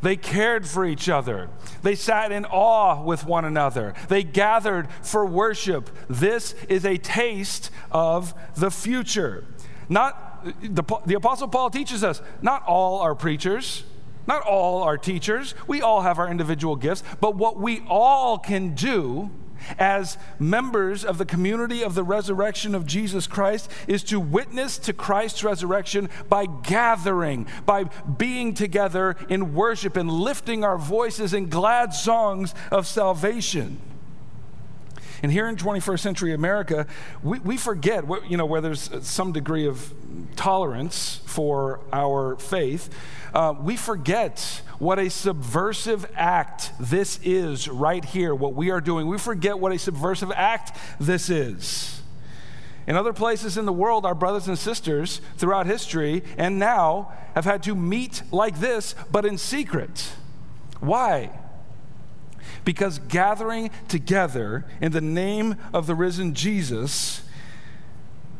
They 0.00 0.16
cared 0.16 0.66
for 0.66 0.84
each 0.84 1.08
other. 1.08 1.50
They 1.82 1.96
sat 1.96 2.30
in 2.30 2.44
awe 2.44 3.02
with 3.02 3.24
one 3.24 3.44
another. 3.44 3.94
They 4.08 4.22
gathered 4.22 4.88
for 5.02 5.26
worship. 5.26 5.90
This 6.08 6.54
is 6.68 6.84
a 6.84 6.98
taste 6.98 7.70
of 7.90 8.32
the 8.54 8.70
future. 8.70 9.44
Not 9.88 10.44
the, 10.62 10.84
the 11.04 11.14
apostle 11.14 11.48
Paul 11.48 11.70
teaches 11.70 12.04
us, 12.04 12.22
not 12.42 12.62
all 12.64 13.00
are 13.00 13.14
preachers. 13.14 13.84
Not 14.28 14.42
all 14.42 14.82
are 14.82 14.98
teachers. 14.98 15.54
We 15.66 15.80
all 15.80 16.02
have 16.02 16.18
our 16.18 16.30
individual 16.30 16.76
gifts, 16.76 17.02
but 17.18 17.34
what 17.34 17.56
we 17.56 17.82
all 17.88 18.36
can 18.36 18.74
do 18.74 19.30
as 19.78 20.18
members 20.38 21.04
of 21.04 21.18
the 21.18 21.24
community 21.24 21.82
of 21.82 21.94
the 21.94 22.04
resurrection 22.04 22.74
of 22.74 22.86
Jesus 22.86 23.26
Christ 23.26 23.70
is 23.86 24.02
to 24.04 24.20
witness 24.20 24.78
to 24.78 24.92
Christ's 24.92 25.44
resurrection 25.44 26.08
by 26.28 26.46
gathering, 26.46 27.46
by 27.66 27.84
being 27.84 28.54
together 28.54 29.16
in 29.28 29.54
worship 29.54 29.96
and 29.96 30.10
lifting 30.10 30.64
our 30.64 30.78
voices 30.78 31.34
in 31.34 31.48
glad 31.48 31.94
songs 31.94 32.54
of 32.70 32.86
salvation. 32.86 33.78
And 35.22 35.32
here 35.32 35.48
in 35.48 35.56
21st 35.56 36.00
century 36.00 36.32
America, 36.32 36.86
we, 37.22 37.38
we 37.40 37.56
forget, 37.56 38.04
you 38.28 38.36
know, 38.36 38.46
where 38.46 38.60
there's 38.60 38.90
some 39.06 39.32
degree 39.32 39.66
of 39.66 39.92
tolerance 40.36 41.20
for 41.26 41.80
our 41.92 42.36
faith, 42.36 42.90
uh, 43.34 43.54
we 43.60 43.76
forget 43.76 44.62
what 44.78 44.98
a 44.98 45.10
subversive 45.10 46.10
act 46.14 46.72
this 46.78 47.18
is 47.22 47.68
right 47.68 48.04
here, 48.04 48.34
what 48.34 48.54
we 48.54 48.70
are 48.70 48.80
doing. 48.80 49.08
We 49.08 49.18
forget 49.18 49.58
what 49.58 49.72
a 49.72 49.78
subversive 49.78 50.30
act 50.34 50.76
this 51.00 51.28
is. 51.28 52.00
In 52.86 52.96
other 52.96 53.12
places 53.12 53.58
in 53.58 53.66
the 53.66 53.72
world, 53.72 54.06
our 54.06 54.14
brothers 54.14 54.48
and 54.48 54.58
sisters 54.58 55.20
throughout 55.36 55.66
history 55.66 56.22
and 56.38 56.58
now 56.58 57.12
have 57.34 57.44
had 57.44 57.62
to 57.64 57.74
meet 57.74 58.22
like 58.32 58.60
this, 58.60 58.94
but 59.12 59.26
in 59.26 59.36
secret. 59.36 60.12
Why? 60.80 61.30
Because 62.64 62.98
gathering 62.98 63.70
together 63.88 64.64
in 64.80 64.92
the 64.92 65.00
name 65.00 65.56
of 65.72 65.86
the 65.86 65.94
risen 65.94 66.34
Jesus 66.34 67.22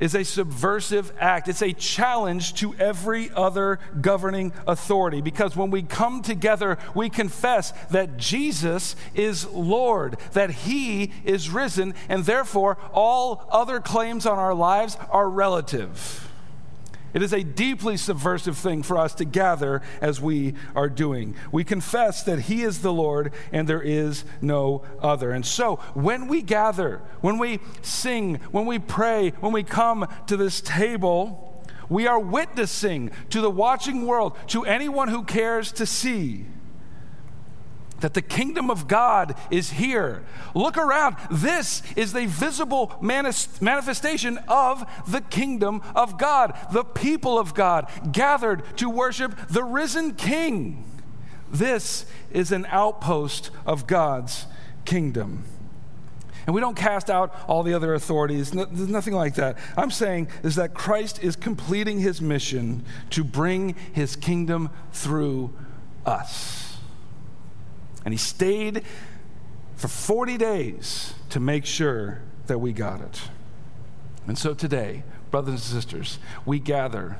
is 0.00 0.14
a 0.14 0.24
subversive 0.24 1.12
act. 1.18 1.48
It's 1.48 1.62
a 1.62 1.72
challenge 1.72 2.54
to 2.54 2.74
every 2.76 3.30
other 3.30 3.78
governing 4.00 4.52
authority 4.66 5.20
because 5.20 5.56
when 5.56 5.70
we 5.70 5.82
come 5.82 6.22
together, 6.22 6.78
we 6.94 7.10
confess 7.10 7.72
that 7.90 8.16
Jesus 8.16 8.96
is 9.14 9.46
Lord, 9.48 10.18
that 10.32 10.50
He 10.50 11.12
is 11.24 11.50
risen, 11.50 11.94
and 12.08 12.24
therefore 12.24 12.78
all 12.92 13.48
other 13.50 13.80
claims 13.80 14.26
on 14.26 14.38
our 14.38 14.54
lives 14.54 14.96
are 15.10 15.28
relative. 15.28 16.27
It 17.14 17.22
is 17.22 17.32
a 17.32 17.42
deeply 17.42 17.96
subversive 17.96 18.58
thing 18.58 18.82
for 18.82 18.98
us 18.98 19.14
to 19.14 19.24
gather 19.24 19.82
as 20.00 20.20
we 20.20 20.54
are 20.74 20.88
doing. 20.88 21.34
We 21.50 21.64
confess 21.64 22.22
that 22.24 22.40
He 22.40 22.62
is 22.62 22.82
the 22.82 22.92
Lord 22.92 23.32
and 23.52 23.68
there 23.68 23.82
is 23.82 24.24
no 24.40 24.82
other. 25.00 25.32
And 25.32 25.44
so, 25.44 25.76
when 25.94 26.28
we 26.28 26.42
gather, 26.42 27.00
when 27.20 27.38
we 27.38 27.60
sing, 27.82 28.36
when 28.50 28.66
we 28.66 28.78
pray, 28.78 29.30
when 29.40 29.52
we 29.52 29.62
come 29.62 30.06
to 30.26 30.36
this 30.36 30.60
table, 30.60 31.64
we 31.88 32.06
are 32.06 32.18
witnessing 32.18 33.10
to 33.30 33.40
the 33.40 33.50
watching 33.50 34.06
world, 34.06 34.36
to 34.48 34.64
anyone 34.64 35.08
who 35.08 35.24
cares 35.24 35.72
to 35.72 35.86
see 35.86 36.44
that 38.00 38.14
the 38.14 38.22
kingdom 38.22 38.70
of 38.70 38.88
God 38.88 39.34
is 39.50 39.70
here. 39.72 40.24
Look 40.54 40.76
around. 40.76 41.16
This 41.30 41.82
is 41.96 42.12
the 42.12 42.26
visible 42.26 42.96
manifestation 43.00 44.38
of 44.48 44.88
the 45.08 45.20
kingdom 45.20 45.82
of 45.94 46.18
God, 46.18 46.56
the 46.72 46.84
people 46.84 47.38
of 47.38 47.54
God 47.54 47.88
gathered 48.12 48.62
to 48.78 48.88
worship 48.88 49.34
the 49.48 49.64
risen 49.64 50.14
king. 50.14 50.84
This 51.50 52.06
is 52.30 52.52
an 52.52 52.66
outpost 52.66 53.50
of 53.66 53.86
God's 53.86 54.46
kingdom. 54.84 55.44
And 56.46 56.54
we 56.54 56.62
don't 56.62 56.76
cast 56.76 57.10
out 57.10 57.34
all 57.46 57.62
the 57.62 57.74
other 57.74 57.92
authorities. 57.92 58.54
No, 58.54 58.64
there's 58.64 58.88
nothing 58.88 59.12
like 59.12 59.34
that. 59.34 59.58
I'm 59.76 59.90
saying 59.90 60.28
is 60.42 60.54
that 60.54 60.72
Christ 60.72 61.22
is 61.22 61.36
completing 61.36 62.00
his 62.00 62.22
mission 62.22 62.84
to 63.10 63.22
bring 63.22 63.74
his 63.92 64.16
kingdom 64.16 64.70
through 64.90 65.52
us. 66.06 66.57
And 68.04 68.14
he 68.14 68.18
stayed 68.18 68.82
for 69.76 69.88
40 69.88 70.36
days 70.36 71.14
to 71.30 71.40
make 71.40 71.64
sure 71.64 72.20
that 72.46 72.58
we 72.58 72.72
got 72.72 73.00
it. 73.00 73.20
And 74.26 74.36
so 74.36 74.54
today, 74.54 75.04
brothers 75.30 75.52
and 75.54 75.60
sisters, 75.60 76.18
we 76.44 76.58
gather 76.58 77.16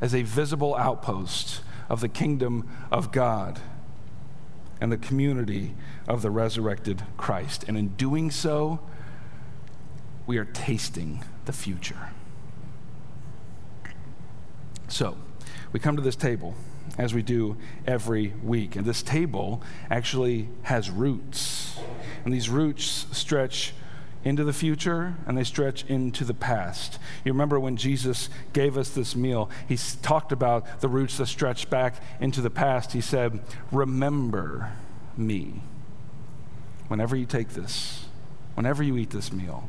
as 0.00 0.14
a 0.14 0.22
visible 0.22 0.74
outpost 0.76 1.62
of 1.88 2.00
the 2.00 2.08
kingdom 2.08 2.68
of 2.90 3.10
God 3.10 3.60
and 4.80 4.92
the 4.92 4.96
community 4.96 5.74
of 6.06 6.22
the 6.22 6.30
resurrected 6.30 7.02
Christ. 7.16 7.64
And 7.66 7.76
in 7.76 7.88
doing 7.88 8.30
so, 8.30 8.80
we 10.26 10.38
are 10.38 10.44
tasting 10.44 11.24
the 11.46 11.52
future. 11.52 12.10
So, 14.88 15.16
we 15.72 15.80
come 15.80 15.96
to 15.96 16.02
this 16.02 16.16
table 16.16 16.54
as 16.98 17.14
we 17.14 17.22
do 17.22 17.56
every 17.86 18.34
week. 18.42 18.76
And 18.76 18.84
this 18.84 19.02
table 19.02 19.62
actually 19.90 20.48
has 20.62 20.90
roots. 20.90 21.78
And 22.24 22.34
these 22.34 22.50
roots 22.50 23.06
stretch 23.12 23.72
into 24.24 24.42
the 24.44 24.52
future 24.52 25.14
and 25.26 25.38
they 25.38 25.44
stretch 25.44 25.84
into 25.84 26.24
the 26.24 26.34
past. 26.34 26.98
You 27.24 27.32
remember 27.32 27.58
when 27.60 27.76
Jesus 27.76 28.28
gave 28.52 28.76
us 28.76 28.90
this 28.90 29.14
meal, 29.14 29.48
he 29.68 29.78
talked 30.02 30.32
about 30.32 30.80
the 30.80 30.88
roots 30.88 31.18
that 31.18 31.26
stretch 31.26 31.70
back 31.70 32.02
into 32.20 32.40
the 32.40 32.50
past. 32.50 32.92
He 32.92 33.00
said, 33.00 33.40
Remember 33.70 34.72
me 35.16 35.62
whenever 36.88 37.16
you 37.16 37.26
take 37.26 37.50
this, 37.50 38.06
whenever 38.54 38.82
you 38.82 38.96
eat 38.96 39.10
this 39.10 39.32
meal. 39.32 39.68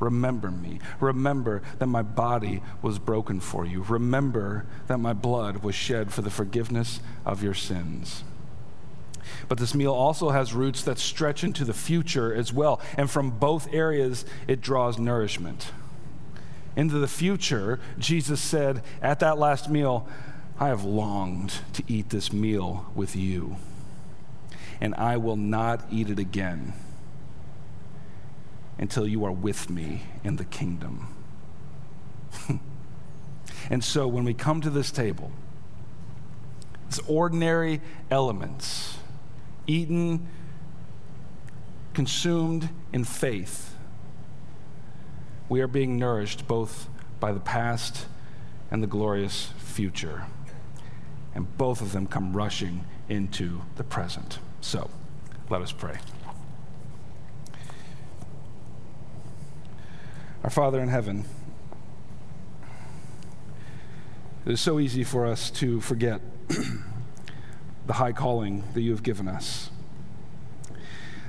Remember 0.00 0.50
me. 0.50 0.78
Remember 1.00 1.62
that 1.78 1.86
my 1.86 2.02
body 2.02 2.62
was 2.82 2.98
broken 2.98 3.40
for 3.40 3.66
you. 3.66 3.82
Remember 3.82 4.66
that 4.86 4.98
my 4.98 5.12
blood 5.12 5.58
was 5.62 5.74
shed 5.74 6.12
for 6.12 6.22
the 6.22 6.30
forgiveness 6.30 7.00
of 7.24 7.42
your 7.42 7.54
sins. 7.54 8.22
But 9.48 9.58
this 9.58 9.74
meal 9.74 9.92
also 9.92 10.30
has 10.30 10.54
roots 10.54 10.82
that 10.82 10.98
stretch 10.98 11.42
into 11.42 11.64
the 11.64 11.74
future 11.74 12.32
as 12.32 12.52
well. 12.52 12.80
And 12.96 13.10
from 13.10 13.30
both 13.30 13.72
areas, 13.72 14.24
it 14.46 14.60
draws 14.60 14.98
nourishment. 14.98 15.72
Into 16.76 16.98
the 16.98 17.08
future, 17.08 17.80
Jesus 17.98 18.40
said 18.40 18.82
at 19.02 19.20
that 19.20 19.38
last 19.38 19.68
meal, 19.68 20.08
I 20.60 20.68
have 20.68 20.84
longed 20.84 21.54
to 21.74 21.82
eat 21.88 22.10
this 22.10 22.32
meal 22.32 22.90
with 22.94 23.14
you, 23.14 23.56
and 24.80 24.94
I 24.96 25.16
will 25.16 25.36
not 25.36 25.84
eat 25.90 26.10
it 26.10 26.18
again 26.18 26.72
until 28.78 29.06
you 29.06 29.24
are 29.24 29.32
with 29.32 29.68
me 29.68 30.02
in 30.24 30.36
the 30.36 30.44
kingdom. 30.44 31.14
and 33.70 33.82
so 33.82 34.06
when 34.06 34.24
we 34.24 34.32
come 34.32 34.60
to 34.60 34.70
this 34.70 34.90
table, 34.90 35.32
it's 36.86 37.00
ordinary 37.06 37.80
elements, 38.10 38.98
eaten, 39.66 40.26
consumed 41.92 42.70
in 42.92 43.04
faith. 43.04 43.74
We 45.48 45.60
are 45.60 45.66
being 45.66 45.98
nourished 45.98 46.46
both 46.46 46.88
by 47.20 47.32
the 47.32 47.40
past 47.40 48.06
and 48.70 48.82
the 48.82 48.86
glorious 48.86 49.52
future. 49.58 50.24
And 51.34 51.56
both 51.58 51.80
of 51.80 51.92
them 51.92 52.06
come 52.06 52.36
rushing 52.36 52.84
into 53.08 53.62
the 53.76 53.84
present. 53.84 54.38
So, 54.60 54.90
Let 55.50 55.62
us 55.62 55.72
pray. 55.72 55.98
Our 60.44 60.50
Father 60.50 60.80
in 60.80 60.88
heaven, 60.88 61.24
it 64.46 64.52
is 64.52 64.60
so 64.60 64.78
easy 64.78 65.02
for 65.02 65.26
us 65.26 65.50
to 65.50 65.80
forget 65.80 66.20
the 67.86 67.94
high 67.94 68.12
calling 68.12 68.62
that 68.74 68.82
you 68.82 68.92
have 68.92 69.02
given 69.02 69.26
us. 69.26 69.70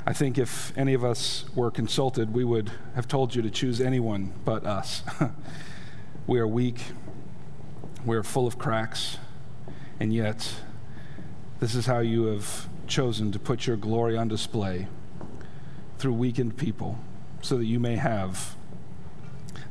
I 0.05 0.13
think 0.13 0.37
if 0.37 0.77
any 0.77 0.93
of 0.93 1.03
us 1.03 1.45
were 1.55 1.71
consulted, 1.71 2.35
we 2.35 2.43
would 2.43 2.71
have 2.93 3.07
told 3.07 3.33
you 3.33 3.41
to 3.41 3.49
choose 3.49 3.81
anyone 3.81 4.31
but 4.45 4.63
us. 4.63 5.01
we 6.27 6.39
are 6.39 6.47
weak, 6.47 6.79
we 8.05 8.15
are 8.15 8.23
full 8.23 8.45
of 8.45 8.59
cracks, 8.59 9.17
and 9.99 10.13
yet 10.13 10.53
this 11.59 11.73
is 11.73 11.87
how 11.87 11.99
you 11.99 12.25
have 12.25 12.69
chosen 12.85 13.31
to 13.31 13.39
put 13.39 13.65
your 13.65 13.75
glory 13.75 14.15
on 14.15 14.27
display 14.27 14.87
through 15.97 16.13
weakened 16.13 16.57
people 16.57 16.99
so 17.41 17.57
that 17.57 17.65
you 17.65 17.79
may 17.79 17.95
have 17.95 18.55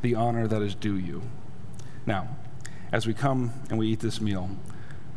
the 0.03 0.14
honor 0.14 0.46
that 0.46 0.62
is 0.62 0.74
due 0.74 0.96
you. 0.96 1.22
Now, 2.07 2.28
as 2.92 3.07
we 3.07 3.14
come 3.14 3.53
and 3.68 3.78
we 3.78 3.88
eat 3.88 4.01
this 4.01 4.20
meal, 4.20 4.51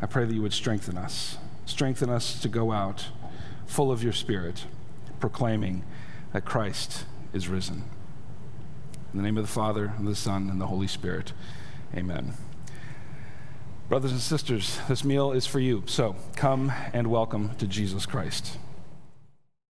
I 0.00 0.06
pray 0.06 0.24
that 0.24 0.34
you 0.34 0.42
would 0.42 0.52
strengthen 0.52 0.98
us. 0.98 1.38
Strengthen 1.64 2.10
us 2.10 2.40
to 2.40 2.48
go 2.48 2.72
out 2.72 3.08
full 3.66 3.90
of 3.90 4.02
your 4.02 4.12
Spirit, 4.12 4.66
proclaiming 5.20 5.84
that 6.32 6.44
Christ 6.44 7.06
is 7.32 7.48
risen. 7.48 7.84
In 9.12 9.18
the 9.18 9.22
name 9.22 9.38
of 9.38 9.44
the 9.44 9.52
Father, 9.52 9.92
and 9.96 10.06
the 10.06 10.14
Son, 10.14 10.50
and 10.50 10.60
the 10.60 10.66
Holy 10.66 10.88
Spirit, 10.88 11.32
amen. 11.94 12.34
Brothers 13.88 14.12
and 14.12 14.20
sisters, 14.20 14.80
this 14.88 15.04
meal 15.04 15.32
is 15.32 15.46
for 15.46 15.60
you. 15.60 15.84
So 15.86 16.16
come 16.34 16.72
and 16.92 17.08
welcome 17.08 17.54
to 17.56 17.66
Jesus 17.66 18.06
Christ. 18.06 18.58